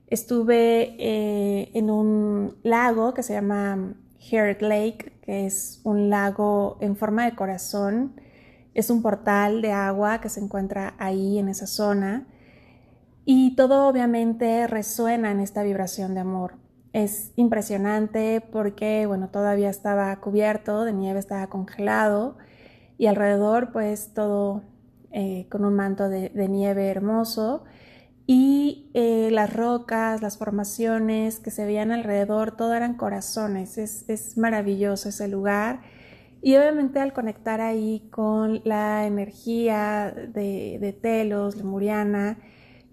estuve 0.07 0.95
eh, 0.99 1.71
en 1.73 1.89
un 1.89 2.57
lago 2.63 3.13
que 3.13 3.23
se 3.23 3.33
llama 3.33 3.95
Heart 4.21 4.61
Lake, 4.61 5.13
que 5.21 5.45
es 5.45 5.81
un 5.83 6.09
lago 6.09 6.77
en 6.81 6.95
forma 6.95 7.25
de 7.25 7.35
corazón. 7.35 8.13
Es 8.73 8.89
un 8.89 9.01
portal 9.01 9.61
de 9.61 9.71
agua 9.71 10.21
que 10.21 10.29
se 10.29 10.39
encuentra 10.39 10.93
ahí 10.97 11.37
en 11.39 11.49
esa 11.49 11.67
zona. 11.67 12.27
y 13.23 13.55
todo 13.55 13.87
obviamente 13.87 14.65
resuena 14.65 15.31
en 15.31 15.39
esta 15.41 15.61
vibración 15.63 16.15
de 16.15 16.21
amor. 16.21 16.55
Es 16.93 17.31
impresionante 17.35 18.41
porque, 18.41 19.05
bueno, 19.05 19.29
todavía 19.29 19.69
estaba 19.69 20.15
cubierto 20.19 20.83
de 20.83 20.93
nieve, 20.93 21.19
estaba 21.19 21.47
congelado 21.47 22.37
y 22.97 23.07
alrededor 23.07 23.71
pues 23.71 24.13
todo 24.13 24.63
eh, 25.11 25.47
con 25.49 25.65
un 25.65 25.75
manto 25.75 26.09
de, 26.09 26.31
nieve 26.47 26.87
hermoso 26.87 27.63
y 28.33 28.89
eh, 28.93 29.29
las 29.31 29.51
rocas, 29.53 30.21
las 30.21 30.37
formaciones 30.37 31.39
que 31.39 31.51
se 31.51 31.65
veían 31.65 31.91
alrededor, 31.91 32.55
todo 32.55 32.73
eran 32.73 32.95
corazones. 32.95 33.77
Es, 33.77 34.37
maravilloso 34.37 35.09
ese 35.09 35.27
lugar. 35.27 35.81
Y 36.41 36.55
obviamente 36.55 36.99
al 36.99 37.11
conectar 37.13 37.59
ahí 37.61 38.07
con 38.09 38.61
la 38.63 39.05
energía 39.05 40.13
de, 40.15 40.77
de 40.79 40.93
Telos, 40.93 41.55
Lemuriana, 41.57 42.37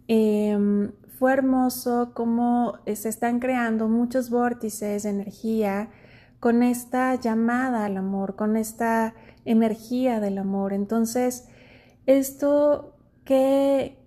Em, 0.08 0.92
fue 1.18 1.34
hermoso 1.34 2.12
cómo 2.14 2.78
eh, 2.86 2.96
se 2.96 3.10
están 3.10 3.40
creando 3.40 3.88
muchos 3.88 4.30
vórtices 4.30 5.02
de 5.02 5.10
energía 5.10 5.90
con 6.40 6.62
esta 6.62 7.14
llamada 7.16 7.84
al 7.84 7.98
amor, 7.98 8.34
con 8.34 8.56
esta 8.56 9.14
energía 9.44 10.18
del 10.20 10.38
amor. 10.38 10.72
Entonces, 10.72 11.46
esto 12.06 12.96
que 13.24 13.97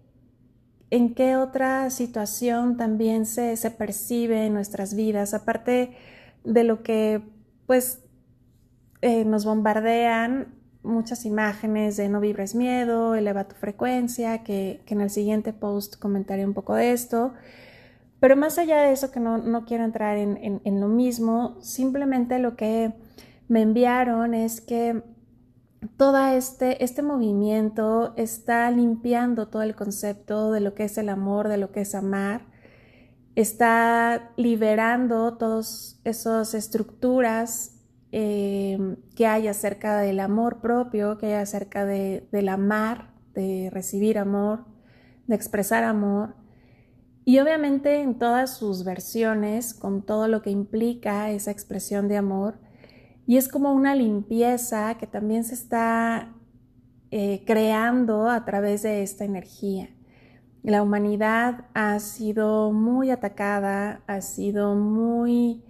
en 0.91 1.15
qué 1.15 1.37
otra 1.37 1.89
situación 1.89 2.77
también 2.77 3.25
se, 3.25 3.57
se 3.57 3.71
percibe 3.71 4.45
en 4.45 4.53
nuestras 4.53 4.93
vidas, 4.93 5.33
aparte 5.33 5.95
de 6.43 6.63
lo 6.63 6.83
que 6.83 7.21
pues 7.65 8.03
eh, 9.01 9.25
nos 9.25 9.45
bombardean 9.45 10.53
muchas 10.83 11.25
imágenes 11.25 11.97
de 11.97 12.09
no 12.09 12.19
vibres 12.19 12.55
miedo, 12.55 13.15
eleva 13.15 13.47
tu 13.47 13.55
frecuencia, 13.55 14.43
que, 14.43 14.81
en 14.87 15.01
el 15.01 15.09
siguiente 15.09 15.53
post 15.53 15.97
comentaré 15.97 16.45
un 16.45 16.53
poco 16.53 16.75
de 16.75 16.91
esto. 16.91 17.33
Pero 18.19 18.35
más 18.35 18.57
allá 18.59 18.81
de 18.83 18.91
eso, 18.91 19.11
que 19.11 19.19
no, 19.19 19.65
quiero 19.65 19.83
entrar 19.83 20.17
en, 20.17 20.79
lo 20.79 20.87
mismo, 20.87 21.57
simplemente 21.61 22.37
lo 22.37 22.55
que 22.55 22.93
me 23.47 23.61
enviaron 23.61 24.33
es 24.33 24.61
que 24.61 25.01
todo 25.97 26.17
este, 26.27 26.83
este 26.83 27.01
movimiento 27.01 28.13
está 28.17 28.69
limpiando 28.71 29.47
todo 29.47 29.61
el 29.61 29.75
concepto 29.75 30.51
de 30.51 30.61
lo 30.61 30.73
que 30.75 30.85
es 30.85 30.97
el 30.97 31.09
amor, 31.09 31.47
de 31.47 31.57
lo 31.57 31.71
que 31.71 31.81
es 31.81 31.95
amar, 31.95 32.47
está 33.35 34.31
liberando 34.35 35.37
todas 35.37 35.99
esas 36.03 36.53
estructuras 36.53 37.81
Em, 38.13 38.97
que 39.15 39.25
hay 39.25 39.47
acerca 39.47 39.97
del 39.99 40.19
amor 40.19 40.59
propio, 40.59 41.17
que 41.17 41.27
hay 41.27 41.33
acerca 41.33 41.85
de, 41.85 42.27
del 42.31 42.49
amar, 42.49 43.13
de 43.33 43.69
recibir 43.71 44.17
amor, 44.17 44.65
de 45.27 45.35
expresar 45.35 45.85
amor. 45.85 46.35
Y 47.23 47.39
obviamente 47.39 48.01
en 48.01 48.19
todas 48.19 48.57
sus 48.57 48.83
versiones, 48.83 49.73
con 49.73 50.05
todo 50.05 50.27
lo 50.27 50.41
que 50.41 50.49
implica 50.49 51.31
esa 51.31 51.51
expresión 51.51 52.09
de 52.09 52.17
amor. 52.17 52.59
Y 53.31 53.37
es 53.37 53.47
como 53.47 53.71
una 53.71 53.95
limpieza 53.95 54.95
que 54.97 55.07
también 55.07 55.45
se 55.45 55.53
está 55.53 56.33
eh, 57.11 57.43
creando 57.47 58.27
a 58.29 58.43
través 58.43 58.83
de 58.83 59.03
esta 59.03 59.23
energía. 59.23 59.87
La 60.63 60.83
humanidad 60.83 61.63
ha 61.73 61.97
sido 61.99 62.73
muy 62.73 63.09
atacada, 63.09 64.01
ha 64.05 64.19
sido 64.19 64.75
muy 64.75 65.63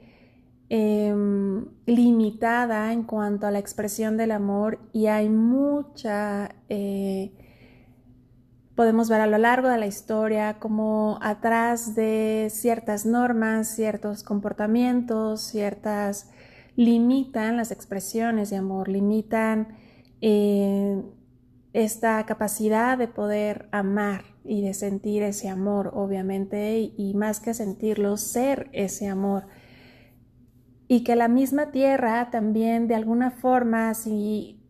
Em, 0.73 1.65
limitada 1.85 2.93
en 2.93 3.03
cuanto 3.03 3.45
a 3.45 3.51
la 3.51 3.59
expresión 3.59 4.15
del 4.15 4.31
amor 4.31 4.79
y 4.93 5.07
hay 5.07 5.27
mucha, 5.27 6.55
eh, 6.69 7.33
podemos 8.73 9.09
ver 9.09 9.19
a 9.19 9.27
lo 9.27 9.37
largo 9.37 9.67
de 9.67 9.77
la 9.77 9.85
historia 9.85 10.59
como 10.59 11.19
atrás 11.21 11.93
de 11.93 12.47
ciertas 12.51 13.05
normas, 13.05 13.67
ciertos 13.67 14.23
comportamientos, 14.23 15.41
ciertas, 15.41 16.31
limitan 16.83 17.57
las 17.57 17.71
expresiones 17.71 18.49
de 18.49 18.57
amor, 18.57 18.87
limitan 18.87 19.69
eh, 20.21 21.01
esta 21.73 22.25
capacidad 22.25 22.97
de 22.97 23.07
poder 23.07 23.69
amar 23.71 24.23
y 24.43 24.61
de 24.61 24.73
sentir 24.73 25.23
ese 25.23 25.49
amor, 25.49 25.91
obviamente, 25.93 26.79
y 26.79 27.13
más 27.15 27.39
que 27.39 27.53
sentirlo, 27.53 28.17
ser 28.17 28.69
ese 28.73 29.07
amor 29.07 29.45
y 30.91 31.05
que 31.05 31.15
la 31.15 31.29
misma 31.29 31.71
tierra 31.71 32.31
también 32.31 32.89
de 32.89 32.95
alguna 32.95 33.31
forma, 33.31 33.93
si 33.93 34.61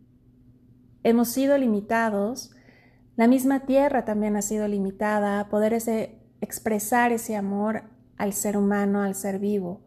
hemos 1.01 1.29
sido 1.29 1.57
limitados, 1.57 2.51
la 3.15 3.27
misma 3.27 3.61
tierra 3.61 4.05
también 4.05 4.35
ha 4.35 4.43
sido 4.43 4.67
limitada 4.67 5.39
a 5.39 5.49
poder 5.49 5.73
expresar 6.41 7.11
ese 7.11 7.35
amor 7.35 7.85
al 8.17 8.33
ser 8.33 8.55
humano, 8.55 9.01
al 9.01 9.15
ser 9.15 9.39
vivo. 9.39 9.81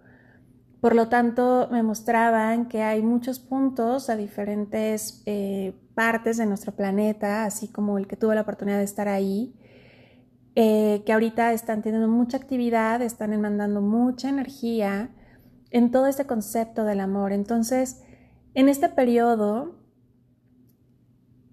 Por 0.85 0.95
lo 0.95 1.09
tanto, 1.09 1.67
me 1.73 1.83
mostraban 1.83 2.69
que 2.69 2.83
hay 2.83 3.01
muchos 3.01 3.39
puntos 3.39 4.11
a 4.11 4.17
diferentes 4.17 5.23
eh, 5.25 5.73
partes 5.95 6.37
de 6.37 6.45
nuestro 6.45 6.77
planeta, 6.77 7.47
así 7.47 7.69
como 7.69 7.97
el 7.97 8.07
que 8.07 8.19
tuve 8.19 8.35
la 8.35 8.43
oportunidad 8.43 8.77
de 8.77 8.85
estar 8.85 9.09
ahí, 9.09 9.59
eh, 10.55 11.03
que 11.07 11.15
ahorita 11.15 11.55
están 11.55 11.81
teniendo 11.81 12.07
mucha 12.07 12.37
actividad, 12.37 13.01
están 13.01 13.41
mandando 13.41 13.81
mucha 13.81 14.29
energía, 14.29 15.09
en 15.71 15.91
todo 15.91 16.07
este 16.07 16.27
concepto 16.27 16.85
del 16.85 17.01
amor. 17.01 17.33
Entonces, 17.33 18.03
en 18.53 18.69
este 18.69 18.91
periodo 18.91 19.81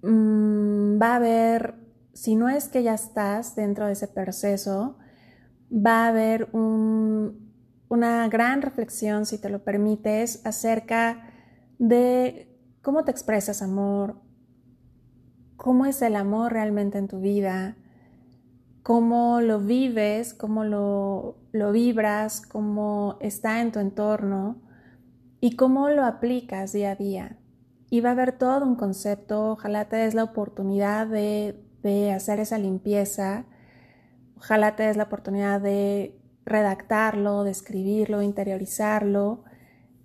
mm, 0.03 1.01
va 1.01 1.13
a 1.13 1.15
haber, 1.15 1.75
si 2.11 2.35
no 2.35 2.49
es 2.49 2.67
que 2.67 2.83
ya 2.83 2.95
estás 2.95 3.55
dentro 3.55 3.85
de 3.85 3.93
ese 3.93 4.09
proceso, 4.09 4.97
va 5.71 6.03
a 6.03 6.07
haber 6.09 6.49
una 7.91 8.25
gran 8.29 8.61
reflexión, 8.61 9.25
si 9.25 9.37
te 9.37 9.49
lo 9.49 9.65
permites, 9.65 10.45
acerca 10.45 11.29
de 11.77 12.57
cómo 12.81 13.03
te 13.03 13.11
expresas 13.11 13.61
amor, 13.61 14.21
cómo 15.57 15.85
es 15.85 16.01
el 16.01 16.15
amor 16.15 16.53
realmente 16.53 16.97
en 16.99 17.09
tu 17.09 17.19
vida, 17.19 17.75
cómo 18.81 19.41
lo 19.41 19.59
vives, 19.59 20.33
cómo 20.33 20.63
lo, 20.63 21.35
vibras, 21.51 22.41
cómo 22.41 23.17
está 23.19 23.59
en 23.59 23.73
tu 23.73 23.79
entorno 23.79 24.61
y 25.41 25.57
cómo 25.57 25.89
lo 25.89 26.05
aplicas 26.05 26.71
día 26.71 26.91
a 26.91 26.95
día. 26.95 27.39
Y 27.89 27.99
va 27.99 28.11
a 28.11 28.13
haber 28.13 28.37
todo 28.37 28.65
un 28.65 28.77
concepto, 28.77 29.51
ojalá 29.51 29.89
te 29.89 29.97
des 29.97 30.13
la 30.13 30.23
oportunidad 30.23 31.07
de, 31.07 31.61
de 31.83 32.13
hacer 32.13 32.39
esa 32.39 32.57
limpieza, 32.57 33.43
ojalá 34.37 34.77
te 34.77 34.83
des 34.83 34.95
la 34.95 35.03
oportunidad 35.03 35.59
de 35.59 36.20
redactarlo, 36.45 37.43
de 37.43 37.51
escribirlo, 37.51 38.21
interiorizarlo 38.21 39.43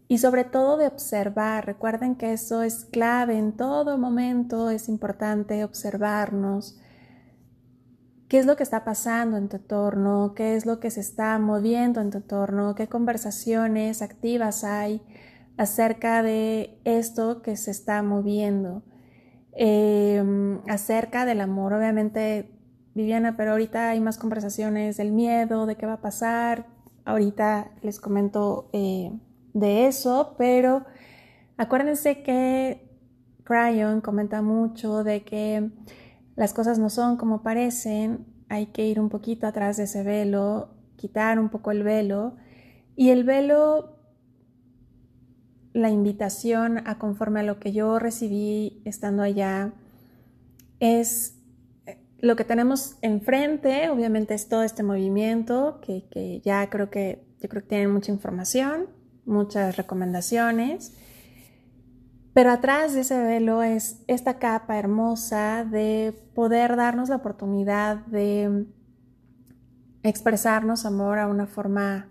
y 0.09 0.19
sobre 0.19 0.45
todo 0.45 0.77
de 0.77 0.87
observar. 0.87 1.67
Recuerden 1.67 2.17
que 2.17 2.33
eso 2.33 2.63
es 2.63 2.85
clave 2.85 3.39
en 3.39 3.57
todo 3.57 3.99
momento, 3.99 4.71
es 4.71 4.89
importante 4.89 5.65
observarnos, 5.65 6.79
qué 8.29 8.39
es 8.39 8.47
lo 8.47 8.57
que 8.57 8.63
está 8.63 8.85
pasando 8.85 9.37
en 9.37 9.49
tu 9.49 9.57
entorno, 9.57 10.35
qué 10.35 10.57
es 10.57 10.67
lo 10.67 10.81
que 10.81 10.91
se 10.91 11.01
está 11.01 11.39
moviendo 11.39 12.01
en 12.01 12.11
tu 12.11 12.19
entorno, 12.19 12.75
qué 12.75 12.89
conversaciones 12.89 14.03
activas 14.03 14.65
hay 14.65 15.03
acerca 15.57 16.23
de 16.23 16.81
esto 16.85 17.43
que 17.43 17.57
se 17.57 17.71
está 17.71 18.03
moviendo, 18.03 18.83
em, 19.53 20.61
acerca 20.69 21.25
del 21.25 21.41
amor. 21.41 21.73
Obviamente, 21.73 22.56
Viviana, 22.97 23.37
pero 23.37 23.51
ahorita 23.51 23.91
hay 23.91 24.01
más 24.01 24.17
conversaciones 24.17 24.97
del 24.97 25.13
miedo, 25.13 25.67
de 25.67 25.77
qué 25.77 25.85
va 25.85 25.95
a 25.95 26.01
pasar. 26.01 26.67
Ahorita 27.05 27.71
les 27.83 28.01
comento 28.01 28.71
eh, 28.73 29.13
de 29.53 29.87
eso, 29.87 30.35
pero 30.39 30.87
acuérdense 31.59 32.23
que 32.23 32.89
Cryon 33.45 34.01
comenta 34.01 34.41
mucho 34.41 35.05
de 35.05 35.25
que 35.25 35.71
las 36.37 36.55
cosas 36.55 36.79
no 36.79 36.89
son 36.89 37.19
como 37.19 37.43
parecen, 37.43 38.25
hay 38.49 38.69
que 38.69 38.87
ir 38.87 38.99
un 38.99 39.11
poquito 39.11 39.47
atrás 39.47 39.77
de 39.77 39.85
ese 39.85 40.03
velo, 40.03 40.71
quitar 40.97 41.39
un 41.39 41.51
poco 41.51 41.73
el 41.73 41.83
velo. 41.83 42.37
Y 42.97 43.11
el 43.11 43.25
velo, 43.25 43.99
la 45.75 45.91
invitación 45.91 46.79
a 46.89 46.99
conforme 46.99 47.41
a 47.41 47.43
lo 47.43 47.61
que 47.61 47.73
yo 47.73 47.99
recibí 47.99 48.81
estando 48.87 49.23
allá, 49.23 49.75
es 50.81 51.36
lo 52.19 52.37
que 52.37 52.45
tenemos 52.45 52.97
enfrente, 53.03 53.91
obviamente 53.91 54.35
es 54.35 54.49
todo 54.49 54.63
este 54.63 54.83
movimiento 54.83 55.81
que, 55.81 56.09
que 56.11 56.41
ya 56.45 56.69
creo 56.71 56.91
que, 56.91 57.27
yo 57.41 57.49
creo 57.49 57.63
que 57.63 57.69
tienen 57.69 57.93
mucha 57.93 58.13
información, 58.13 58.87
muchas 59.25 59.77
recomendaciones. 59.77 60.95
Pero 62.33 62.51
atrás 62.51 62.95
de 62.95 63.01
ese 63.01 63.19
velo 63.19 63.63
es 63.63 64.03
esta 64.07 64.39
capa 64.39 64.79
hermosa 64.79 65.65
de 65.65 66.15
poder 66.35 66.77
darnos 66.77 67.09
la 67.09 67.17
oportunidad 67.17 67.97
de 68.07 68.67
expresarnos 70.03 70.85
amor 70.85 71.19
a 71.19 71.29
una 71.29 71.47
forma 71.47 72.09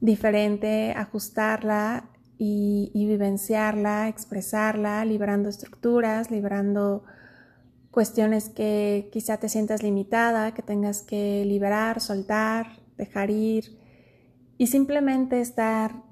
diferente, 0.00 0.92
ajustarla 0.96 2.04
y, 2.38 2.90
vivenciarla, 2.94 4.08
expresarla, 4.08 5.04
liberando 5.04 5.48
estructuras, 5.48 6.30
liberando 6.30 7.04
cuestiones 7.92 8.48
que 8.48 9.10
quizá 9.12 9.36
te 9.36 9.48
sientas 9.48 9.82
limitada, 9.82 10.54
que 10.54 10.62
tengas 10.62 11.02
que 11.02 11.44
liberar, 11.44 12.00
soltar, 12.00 12.80
dejar 12.96 13.30
ir 13.30 13.78
y 14.56 14.66
simplemente 14.66 15.40
estar 15.40 16.02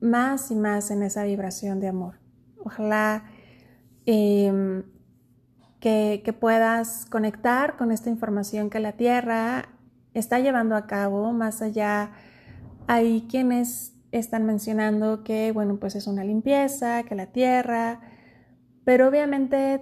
más 0.00 0.50
y 0.50 0.54
más 0.54 0.90
en 0.90 1.02
esa 1.02 1.24
vibración 1.24 1.80
de 1.80 1.88
amor. 1.88 2.20
Ojalá 2.62 3.24
em, 4.04 4.84
que, 5.80 6.20
que 6.22 6.32
puedas 6.34 7.06
conectar 7.06 7.78
con 7.78 7.90
esta 7.90 8.10
información 8.10 8.68
que 8.68 8.78
la 8.78 8.92
Tierra 8.92 9.70
está 10.12 10.40
llevando 10.40 10.76
a 10.76 10.86
cabo, 10.86 11.32
más 11.32 11.62
allá 11.62 12.12
hay 12.86 13.26
quienes 13.30 13.94
están 14.12 14.44
mencionando 14.44 15.24
que, 15.24 15.52
bueno, 15.52 15.78
pues 15.78 15.94
es 15.94 16.06
una 16.06 16.24
limpieza, 16.24 17.04
que 17.04 17.14
la 17.14 17.26
Tierra, 17.26 18.00
pero 18.84 19.08
obviamente 19.08 19.80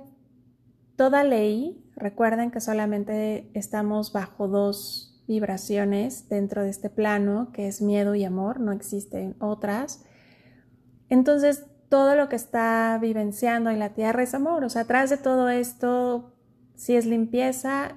toda 0.98 1.22
ley, 1.22 1.80
recuerden 1.94 2.50
que 2.50 2.60
solamente 2.60 3.52
estamos 3.54 4.12
bajo 4.12 4.48
dos 4.48 5.22
vibraciones 5.28 6.28
dentro 6.28 6.64
de 6.64 6.70
este 6.70 6.90
plano, 6.90 7.52
que 7.52 7.68
es 7.68 7.80
miedo 7.80 8.16
y 8.16 8.24
amor, 8.24 8.58
no 8.58 8.72
existen 8.72 9.36
otras. 9.38 10.04
Entonces, 11.08 11.66
todo 11.88 12.16
lo 12.16 12.28
que 12.28 12.34
está 12.34 12.98
vivenciando 13.00 13.70
en 13.70 13.78
la 13.78 13.94
tierra 13.94 14.24
es 14.24 14.34
amor, 14.34 14.64
o 14.64 14.68
sea, 14.68 14.82
atrás 14.82 15.08
de 15.08 15.18
todo 15.18 15.48
esto, 15.48 16.34
si 16.74 16.96
es 16.96 17.06
limpieza, 17.06 17.92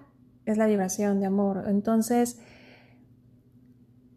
es 0.46 0.60
la 0.60 0.68
vibración 0.68 1.20
de 1.20 1.26
amor. 1.26 1.64
Entonces, 1.68 2.40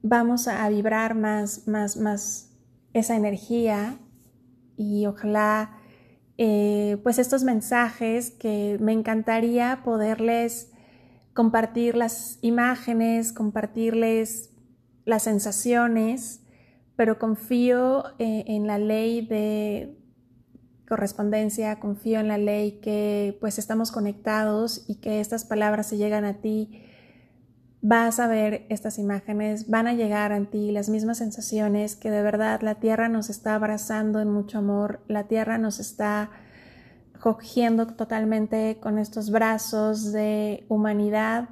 vamos 0.02 0.46
a 0.46 0.68
vibrar 0.68 1.14
más, 1.14 1.66
más, 1.66 1.96
más 1.96 2.54
esa 2.92 3.16
energía 3.16 3.96
y 4.76 5.06
ojalá 5.06 5.78
eh, 6.36 6.98
pues 7.02 7.18
estos 7.18 7.44
mensajes 7.44 8.30
que 8.30 8.76
me 8.80 8.92
encantaría 8.92 9.82
poderles 9.84 10.72
compartir 11.32 11.96
las 11.96 12.38
imágenes, 12.42 13.32
compartirles 13.32 14.50
las 15.04 15.24
sensaciones, 15.24 16.42
pero 16.96 17.18
confío 17.18 18.04
eh, 18.18 18.44
en 18.46 18.66
la 18.66 18.78
ley 18.78 19.26
de 19.26 19.98
correspondencia, 20.88 21.80
confío 21.80 22.20
en 22.20 22.28
la 22.28 22.38
ley 22.38 22.80
que 22.80 23.36
pues 23.40 23.58
estamos 23.58 23.90
conectados 23.90 24.84
y 24.88 24.96
que 24.96 25.20
estas 25.20 25.44
palabras 25.44 25.88
se 25.88 25.96
llegan 25.96 26.24
a 26.24 26.40
ti 26.40 26.82
vas 27.86 28.18
a 28.18 28.26
ver 28.28 28.64
estas 28.70 28.98
imágenes, 28.98 29.68
van 29.68 29.86
a 29.86 29.92
llegar 29.92 30.32
a 30.32 30.42
ti 30.46 30.72
las 30.72 30.88
mismas 30.88 31.18
sensaciones 31.18 31.96
que 31.96 32.10
de 32.10 32.22
verdad 32.22 32.62
la 32.62 32.76
tierra 32.76 33.10
nos 33.10 33.28
está 33.28 33.54
abrazando 33.54 34.20
en 34.20 34.30
mucho 34.30 34.56
amor, 34.56 35.00
la 35.06 35.24
tierra 35.24 35.58
nos 35.58 35.80
está 35.80 36.30
cogiendo 37.20 37.86
totalmente 37.86 38.78
con 38.80 38.98
estos 38.98 39.30
brazos 39.30 40.12
de 40.12 40.64
humanidad. 40.70 41.50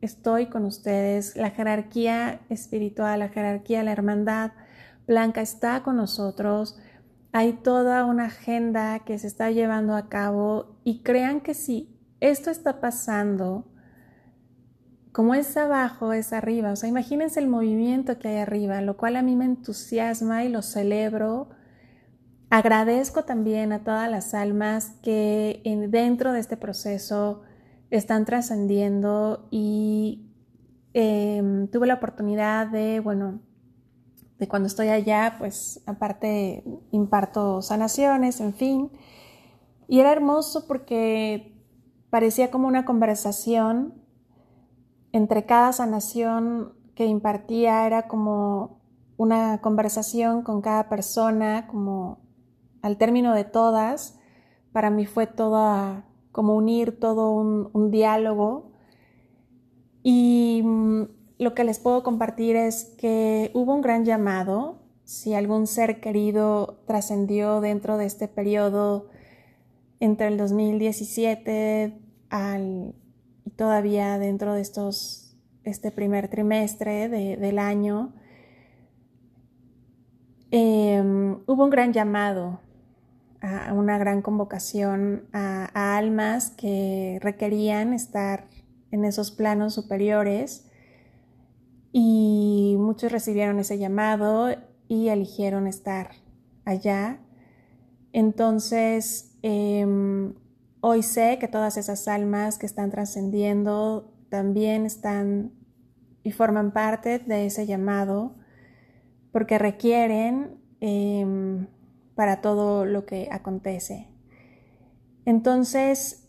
Estoy 0.00 0.46
con 0.46 0.66
ustedes, 0.66 1.34
la 1.34 1.50
jerarquía 1.50 2.42
espiritual, 2.48 3.18
la 3.18 3.28
jerarquía, 3.28 3.82
la 3.82 3.90
hermandad 3.90 4.52
blanca 5.08 5.40
está 5.40 5.82
con 5.82 5.96
nosotros. 5.96 6.78
Hay 7.32 7.54
toda 7.54 8.04
una 8.04 8.26
agenda 8.26 9.00
que 9.00 9.18
se 9.18 9.26
está 9.26 9.50
llevando 9.50 9.96
a 9.96 10.08
cabo 10.08 10.76
y 10.84 11.02
crean 11.02 11.40
que 11.40 11.54
si 11.54 11.98
esto 12.20 12.52
está 12.52 12.80
pasando, 12.80 13.64
como 15.16 15.34
es 15.34 15.56
abajo, 15.56 16.12
es 16.12 16.34
arriba. 16.34 16.72
O 16.72 16.76
sea, 16.76 16.90
imagínense 16.90 17.40
el 17.40 17.48
movimiento 17.48 18.18
que 18.18 18.28
hay 18.28 18.36
arriba, 18.36 18.82
lo 18.82 18.98
cual 18.98 19.16
a 19.16 19.22
mí 19.22 19.34
me 19.34 19.46
entusiasma 19.46 20.44
y 20.44 20.50
lo 20.50 20.60
celebro. 20.60 21.48
Agradezco 22.50 23.24
también 23.24 23.72
a 23.72 23.82
todas 23.82 24.10
las 24.10 24.34
almas 24.34 24.90
que 25.02 25.62
dentro 25.88 26.34
de 26.34 26.40
este 26.40 26.58
proceso 26.58 27.40
están 27.88 28.26
trascendiendo 28.26 29.48
y 29.50 30.28
em, 30.92 31.68
tuve 31.68 31.86
la 31.86 31.94
oportunidad 31.94 32.66
de, 32.66 33.00
bueno, 33.00 33.40
de 34.38 34.48
cuando 34.48 34.66
estoy 34.66 34.88
allá, 34.88 35.36
pues 35.38 35.82
aparte 35.86 36.62
imparto 36.90 37.62
sanaciones, 37.62 38.38
en 38.40 38.52
fin. 38.52 38.90
Y 39.88 40.00
era 40.00 40.12
hermoso 40.12 40.66
porque 40.66 41.56
parecía 42.10 42.50
como 42.50 42.68
una 42.68 42.84
conversación 42.84 44.04
entre 45.16 45.46
cada 45.46 45.72
sanación 45.72 46.74
que 46.94 47.06
impartía 47.06 47.86
era 47.86 48.06
como 48.06 48.80
una 49.16 49.62
conversación 49.62 50.42
con 50.42 50.60
cada 50.60 50.90
persona, 50.90 51.66
como 51.68 52.18
al 52.82 52.98
término 52.98 53.34
de 53.34 53.44
todas, 53.44 54.18
para 54.72 54.90
mí 54.90 55.06
fue 55.06 55.26
todo 55.26 56.02
como 56.32 56.54
unir 56.54 57.00
todo 57.00 57.30
un, 57.30 57.90
diálogo. 57.90 58.72
Y 60.02 60.60
mm, 60.62 61.02
lo 61.38 61.54
que 61.54 61.64
les 61.64 61.78
puedo 61.78 62.02
compartir 62.02 62.54
es 62.56 62.84
que 62.98 63.50
hubo 63.54 63.74
un 63.74 63.80
gran 63.80 64.04
llamado, 64.04 64.82
si 65.04 65.32
algún 65.32 65.66
ser 65.66 66.00
querido 66.00 66.82
trascendió 66.86 67.62
dentro 67.62 67.96
de 67.96 68.04
este 68.04 68.28
periodo 68.28 69.08
entre 69.98 70.28
el 70.28 70.36
2017 70.36 71.98
al 72.28 72.94
todavía 73.56 74.18
dentro 74.18 74.54
de 74.54 74.60
estos, 74.60 75.36
este 75.64 75.90
primer 75.90 76.28
trimestre 76.28 77.08
del 77.08 77.58
año, 77.58 78.14
em, 80.50 81.38
hubo 81.46 81.64
un 81.64 81.70
gran 81.70 81.92
llamado, 81.92 82.60
a 83.40 83.72
una 83.72 83.98
gran 83.98 84.22
convocación 84.22 85.28
a, 85.32 85.96
almas 85.96 86.50
que 86.50 87.18
requerían 87.22 87.92
estar 87.92 88.48
en 88.90 89.04
esos 89.04 89.30
planos 89.30 89.74
superiores 89.74 90.70
y 91.92 92.76
muchos 92.78 93.12
recibieron 93.12 93.58
ese 93.58 93.78
llamado 93.78 94.54
y 94.88 95.08
eligieron 95.08 95.66
estar 95.66 96.10
allá. 96.64 97.18
Entonces, 98.12 99.36
em, 99.42 100.34
Hoy 100.88 101.02
sé 101.02 101.38
que 101.40 101.48
todas 101.48 101.76
esas 101.78 102.06
almas 102.06 102.58
que 102.58 102.66
están 102.66 102.92
trascendiendo 102.92 104.14
también 104.28 104.86
están 104.86 105.50
y 106.22 106.30
forman 106.30 106.70
parte 106.72 107.18
de 107.18 107.46
ese 107.46 107.66
llamado 107.66 108.36
porque 109.32 109.58
requieren 109.58 110.60
em, 110.78 111.66
para 112.14 112.40
todo 112.40 112.84
lo 112.84 113.04
que 113.04 113.28
acontece. 113.32 114.06
Entonces, 115.24 116.28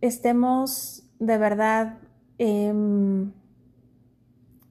estemos 0.00 1.04
de 1.18 1.36
verdad 1.36 1.98
em, 2.38 3.34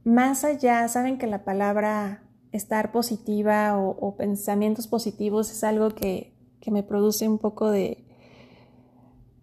más 0.04 0.44
allá, 0.44 0.88
saben 0.88 1.20
que 1.20 1.28
la 1.28 1.46
palabra 1.46 2.24
estar 2.52 2.92
positiva 2.92 3.78
o, 3.78 4.16
pensamientos 4.16 4.88
positivos 4.88 5.52
es 5.52 5.64
algo 5.64 5.90
que 5.90 6.34
me 6.72 6.82
produce 6.82 7.30
un 7.30 7.38
poco 7.38 7.70
de, 7.70 8.08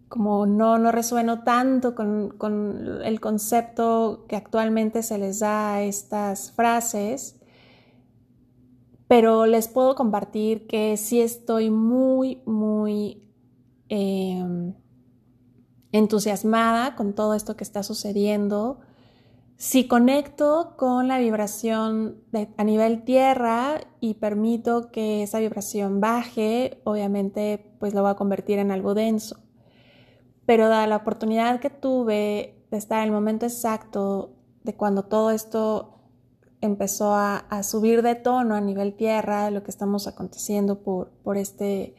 como 0.09 0.47
no, 0.47 0.79
no 0.79 0.91
resueno 0.91 1.43
tanto 1.43 1.93
con, 1.95 3.01
el 3.03 3.21
concepto 3.21 4.25
que 4.27 4.35
actualmente 4.35 5.03
se 5.03 5.19
les 5.19 5.39
da 5.39 5.75
a 5.75 5.83
estas 5.83 6.51
frases, 6.51 7.39
pero 9.07 9.45
les 9.45 9.67
puedo 9.67 9.95
compartir 9.95 10.67
que 10.67 10.97
sí 10.97 11.21
estoy 11.21 11.69
muy, 11.69 12.41
muy 12.45 13.31
em, 13.87 14.73
entusiasmada 15.91 16.95
con 16.95 17.13
todo 17.13 17.35
esto 17.35 17.55
que 17.55 17.63
está 17.63 17.83
sucediendo. 17.83 18.79
Si 19.57 19.87
conecto 19.87 20.73
con 20.77 21.07
la 21.07 21.19
vibración 21.19 22.23
a 22.57 22.63
nivel 22.63 23.03
tierra 23.03 23.81
y 23.99 24.15
permito 24.15 24.89
que 24.91 25.23
esa 25.23 25.39
vibración 25.39 25.99
baje, 25.99 26.81
obviamente 26.83 27.75
pues 27.79 27.93
lo 27.93 28.01
va 28.03 28.11
a 28.11 28.15
convertir 28.15 28.57
en 28.57 28.71
algo 28.71 28.93
denso 28.93 29.37
pero 30.49 30.67
da 30.67 30.87
la 30.87 30.95
oportunidad 30.95 31.59
que 31.59 31.69
tuve 31.69 32.65
de 32.71 32.77
estar 32.79 33.01
en 33.01 33.09
el 33.09 33.11
momento 33.11 33.45
exacto 33.45 34.31
de 34.63 34.73
cuando 34.73 35.03
todo 35.03 35.29
esto 35.29 35.99
empezó 36.59 37.13
a, 37.13 37.61
subir 37.61 38.01
de 38.01 38.15
tono 38.15 38.55
a 38.55 38.59
nivel 38.59 38.95
tierra, 38.95 39.51
lo 39.51 39.61
que 39.61 39.69
estamos 39.69 40.07
aconteciendo 40.07 40.81
por, 40.81 41.11
por 41.23 41.37
este, 41.37 41.93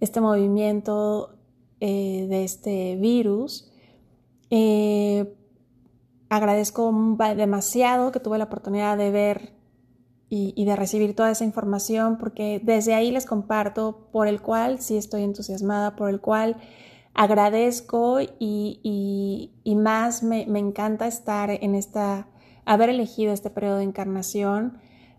este 0.00 0.20
movimiento 0.20 1.36
eh, 1.78 2.26
de 2.28 2.42
este 2.42 2.96
virus. 2.96 3.70
Eh, 4.50 5.36
agradezco 6.30 6.92
demasiado 7.36 8.10
que 8.10 8.18
tuve 8.18 8.38
la 8.38 8.44
oportunidad 8.46 8.98
de 8.98 9.12
ver 9.12 9.52
y, 10.28 10.52
y, 10.56 10.64
de 10.64 10.74
recibir 10.74 11.14
toda 11.14 11.30
esa 11.30 11.44
información 11.44 12.18
porque 12.18 12.60
desde 12.60 12.94
ahí 12.94 13.12
les 13.12 13.24
comparto 13.24 14.08
por 14.10 14.26
el 14.26 14.42
cual 14.42 14.80
sí 14.80 14.96
estoy 14.96 15.22
entusiasmada, 15.22 15.94
por 15.94 16.10
el 16.10 16.20
cual 16.20 16.56
agradezco 17.18 18.20
y, 18.38 19.50
más 19.76 20.22
me, 20.22 20.42
encanta 20.42 21.06
estar 21.06 21.50
en 21.50 21.74
esta, 21.74 22.28
haber 22.64 22.90
elegido 22.90 23.32
este 23.32 23.50
periodo 23.50 23.78
de 23.78 23.84
encarnación, 23.84 24.78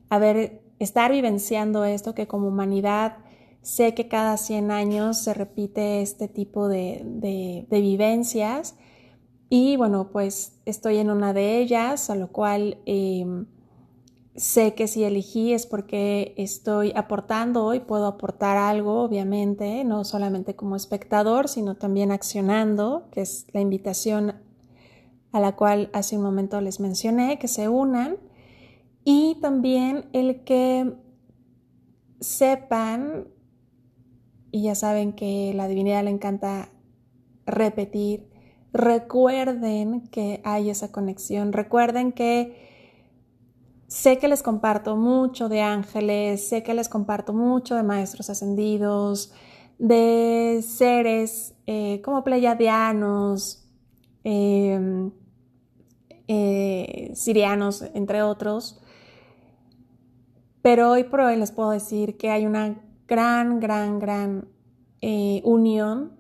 haber, 0.10 0.62
estar 0.80 1.12
vivenciando 1.12 1.84
esto 1.84 2.16
que 2.16 2.26
como 2.26 2.48
humanidad 2.48 3.18
Sé 3.62 3.94
que 3.94 4.08
cada 4.08 4.38
100 4.38 4.72
años 4.72 5.18
se 5.18 5.34
repite 5.34 6.02
este 6.02 6.30
tipo 6.30 6.70
de, 6.70 7.02
de, 7.04 7.82
vivencias. 7.82 8.78
Y 9.50 9.76
bueno, 9.76 10.12
pues 10.12 10.62
estoy 10.66 10.98
en 11.00 11.10
una 11.10 11.34
de 11.34 11.60
ellas, 11.60 12.10
a 12.10 12.16
lo 12.16 12.32
cual 12.32 12.78
em, 12.86 13.48
sé 14.40 14.74
que 14.74 14.88
si 14.88 15.04
elegí 15.04 15.52
es 15.52 15.66
porque 15.66 16.34
estoy 16.38 16.94
aportando 16.96 17.74
y 17.74 17.82
puedo 17.82 18.06
aportar 18.06 18.56
algo, 18.56 19.02
obviamente, 19.04 19.84
no 19.84 20.06
solamente 20.06 20.56
como 20.56 20.78
espectador, 20.78 21.50
sino 21.50 21.76
también 21.76 22.10
accionando, 22.10 23.10
que 23.12 23.20
es 23.20 23.48
la 23.52 23.60
invitación 23.60 24.36
a 25.34 25.42
la 25.42 25.58
cual 25.58 25.90
hace 25.92 26.16
un 26.16 26.24
momento 26.24 26.62
les 26.62 26.80
mencioné, 26.80 27.38
que 27.38 27.50
se 27.50 27.68
unan, 27.68 28.16
y 29.04 29.36
también 29.42 30.06
el 30.14 30.46
que 30.46 30.96
sepan, 32.22 33.28
y 34.52 34.64
ya 34.64 34.76
saben 34.76 35.12
que 35.12 35.54
la 35.54 35.68
divinidad 35.68 36.06
le 36.06 36.12
encanta 36.12 36.70
repetir, 37.46 38.30
recuerden 38.72 40.08
que 40.08 40.40
hay 40.46 40.70
esa 40.70 40.94
conexión, 40.94 41.52
recuerden 41.52 42.14
que 42.14 42.69
sé 43.90 44.20
que 44.20 44.28
les 44.28 44.44
comparto 44.44 44.96
mucho 44.96 45.50
de 45.50 45.62
ángeles, 45.62 46.48
sé 46.48 46.62
que 46.62 46.76
les 46.76 46.88
comparto 46.88 47.34
mucho 47.34 47.76
de 47.76 47.82
maestros 47.82 48.30
ascendidos, 48.30 49.34
de 49.80 50.64
seres 50.66 51.56
eh, 51.66 52.00
como 52.04 52.24
pleiadianos, 52.24 53.68
em, 54.24 55.12
eh, 56.28 57.12
sirianos, 57.16 57.82
entre 57.96 58.22
otros. 58.22 58.80
Pero 60.62 60.92
hoy 60.92 61.06
por 61.06 61.22
hoy 61.22 61.38
les 61.38 61.52
puedo 61.52 61.72
decir 61.72 62.16
que 62.18 62.30
hay 62.30 62.46
una 62.46 62.80
gran, 63.08 63.60
gran, 63.60 63.98
gran 63.98 64.48
eh, 65.02 65.42
unión, 65.44 66.12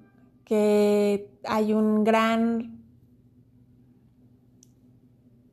que 0.43 1.38
hay 1.43 1.73
un 1.73 2.03
gran 2.03 2.84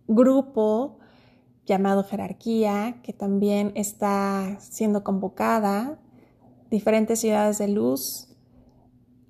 grupo 0.09 0.99
llamado 1.67 2.05
jerarquía, 2.05 3.01
que 3.03 3.13
también 3.13 3.73
está 3.75 4.57
siendo 4.61 5.05
convocada, 5.05 5.99
diferentes 6.71 7.21
ciudades 7.21 7.59
de 7.59 7.69
luz, 7.69 8.29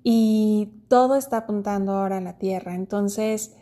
y 0.03 0.83
todo 0.87 1.17
está 1.17 1.37
apuntando 1.37 1.91
ahora 1.91 2.19
a 2.19 2.21
la 2.21 2.37
Tierra. 2.37 2.75
Entonces, 2.75 3.55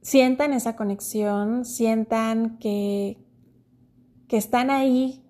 sientan 0.00 0.54
esa 0.54 0.76
conexión, 0.76 1.66
sientan 1.66 2.58
que, 2.58 3.18
que 4.28 4.38
están 4.38 4.70
ahí 4.70 5.22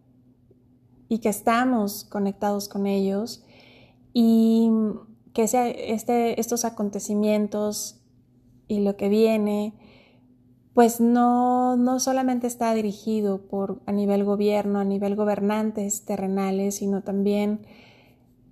y 1.09 1.19
que 1.19 1.29
estamos 1.29 2.05
conectados 2.05 2.69
con 2.69 2.87
ellos 2.87 3.45
y 4.13 4.71
que 5.33 5.43
este, 5.43 6.41
estos 6.41 6.65
acontecimientos 6.65 8.01
y 8.69 8.81
lo 8.81 8.97
que 8.97 9.09
viene, 9.09 9.75
pues 10.75 11.01
no, 11.01 11.77
no 11.77 12.01
solamente 12.01 12.49
está 12.49 12.75
dirigido 12.75 13.47
por 13.47 13.81
a 13.87 13.93
nivel 13.93 14.25
gobierno, 14.25 14.81
a 14.81 14.85
nivel 14.85 15.15
gobernantes 15.15 16.05
terrenales, 16.05 16.77
sino 16.77 17.03
también 17.03 17.65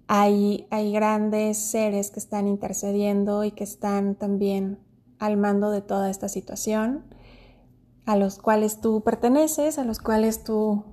hay, 0.06 0.66
hay 0.70 0.92
grandes 0.92 1.58
seres 1.58 2.12
que 2.12 2.20
están 2.20 2.46
intercediendo 2.46 3.42
y 3.42 3.50
que 3.50 3.64
están 3.64 4.14
también 4.14 4.78
al 5.18 5.36
mando 5.36 5.70
de 5.70 5.82
toda 5.82 6.10
esta 6.10 6.28
situación, 6.28 7.04
a 8.06 8.16
los 8.16 8.38
cuales 8.38 8.80
tú 8.80 9.02
perteneces, 9.02 9.78
a 9.78 9.84
los 9.84 9.98
cuales 9.98 10.44
tú 10.44 10.84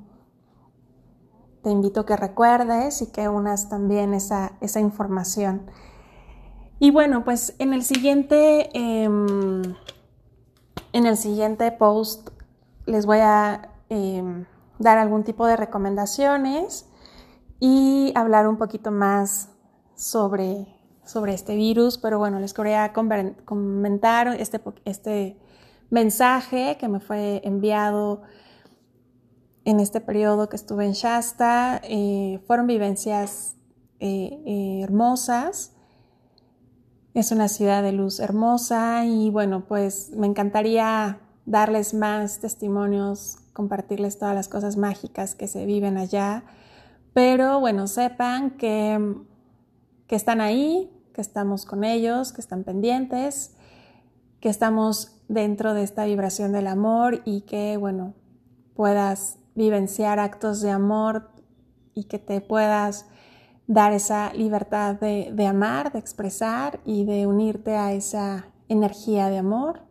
te 1.63 1.69
invito 1.69 2.05
que 2.05 2.15
recuerdes 2.15 3.01
y 3.01 3.11
que 3.11 3.27
unas 3.27 3.69
también 3.69 4.13
esa, 4.13 4.57
esa 4.61 4.79
información. 4.79 5.69
Y 6.79 6.91
bueno, 6.91 7.23
pues 7.25 7.55
en 7.59 7.73
el 7.73 7.83
siguiente, 7.83 8.69
em, 8.73 9.61
en 10.93 11.05
el 11.05 11.17
siguiente 11.17 11.71
post 11.71 12.29
les 12.85 13.05
voy 13.05 13.19
a 13.19 13.73
em, 13.89 14.45
dar 14.79 14.97
algún 14.97 15.23
tipo 15.23 15.45
de 15.45 15.55
recomendaciones 15.55 16.87
y 17.59 18.11
hablar 18.15 18.47
un 18.47 18.57
poquito 18.57 18.91
más 18.91 19.49
sobre 19.95 20.79
sobre 21.09 21.33
este 21.33 21.55
virus, 21.55 21.97
pero 21.97 22.19
bueno, 22.19 22.39
les 22.39 22.53
quería 22.53 22.93
comentar 22.93 24.27
este, 24.27 24.61
este 24.85 25.37
mensaje 25.89 26.77
que 26.79 26.87
me 26.87 26.99
fue 26.99 27.41
enviado 27.43 28.21
en 29.65 29.79
este 29.79 30.01
periodo 30.01 30.49
que 30.49 30.55
estuve 30.55 30.85
en 30.85 30.91
Shasta. 30.91 31.81
Eh, 31.83 32.39
fueron 32.45 32.67
vivencias 32.67 33.55
eh, 33.99 34.39
eh, 34.45 34.81
hermosas. 34.83 35.73
Es 37.19 37.33
una 37.33 37.49
ciudad 37.49 37.83
de 37.83 37.91
luz 37.91 38.21
hermosa 38.21 39.03
y 39.03 39.29
bueno, 39.29 39.65
pues 39.67 40.11
me 40.15 40.25
encantaría 40.25 41.19
darles 41.45 41.93
más 41.93 42.39
testimonios, 42.39 43.39
compartirles 43.51 44.17
todas 44.17 44.33
las 44.33 44.47
cosas 44.47 44.77
mágicas 44.77 45.35
que 45.35 45.49
se 45.49 45.65
viven 45.65 45.97
allá. 45.97 46.45
Pero 47.11 47.59
bueno, 47.59 47.87
sepan 47.87 48.51
que, 48.51 49.17
que 50.07 50.15
están 50.15 50.39
ahí, 50.39 50.89
que 51.13 51.19
estamos 51.19 51.65
con 51.65 51.83
ellos, 51.83 52.31
que 52.31 52.39
están 52.39 52.63
pendientes, 52.63 53.53
que 54.39 54.47
estamos 54.47 55.19
dentro 55.27 55.73
de 55.73 55.83
esta 55.83 56.05
vibración 56.05 56.53
del 56.53 56.67
amor 56.67 57.21
y 57.25 57.41
que, 57.41 57.75
bueno, 57.75 58.13
puedas 58.75 59.39
vivenciar 59.55 60.19
actos 60.19 60.61
de 60.61 60.71
amor 60.71 61.31
y 61.93 62.05
que 62.05 62.17
te 62.17 62.39
puedas 62.39 63.07
dar 63.69 63.93
esa 63.93 64.33
libertad 64.33 64.95
de, 64.95 65.47
amar, 65.47 65.93
de 65.93 65.99
expresar 65.99 66.81
y 66.83 67.05
de 67.05 67.25
unirte 67.25 67.77
a 67.77 67.93
esa 67.93 68.47
energía 68.67 69.29
de 69.29 69.37
amor. 69.37 69.83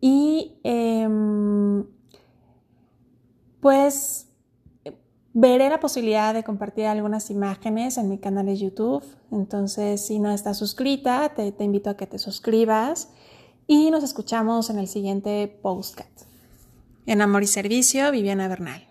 Y 0.00 0.60
em, 0.62 1.86
pues 3.60 4.28
Veré 5.40 5.68
la 5.68 5.78
posibilidad 5.78 6.34
de 6.34 6.42
compartir 6.42 6.86
algunas 6.86 7.30
imágenes 7.30 7.96
en 7.96 8.08
mi 8.08 8.18
canal 8.18 8.46
de 8.46 8.56
YouTube, 8.56 9.04
entonces 9.30 10.04
si 10.04 10.18
no 10.18 10.32
estás 10.32 10.58
suscrita, 10.58 11.28
te, 11.28 11.52
te 11.52 11.62
invito 11.62 11.90
a 11.90 11.96
que 11.96 12.08
te 12.08 12.18
suscribas 12.18 13.10
y 13.68 13.92
nos 13.92 14.02
escuchamos 14.02 14.68
en 14.68 14.80
el 14.80 14.88
siguiente 14.88 15.46
postcat. 15.62 16.08
En 17.06 17.22
Amor 17.22 17.44
y 17.44 17.46
Servicio, 17.46 18.10
Viviana 18.10 18.48
Bernal. 18.48 18.87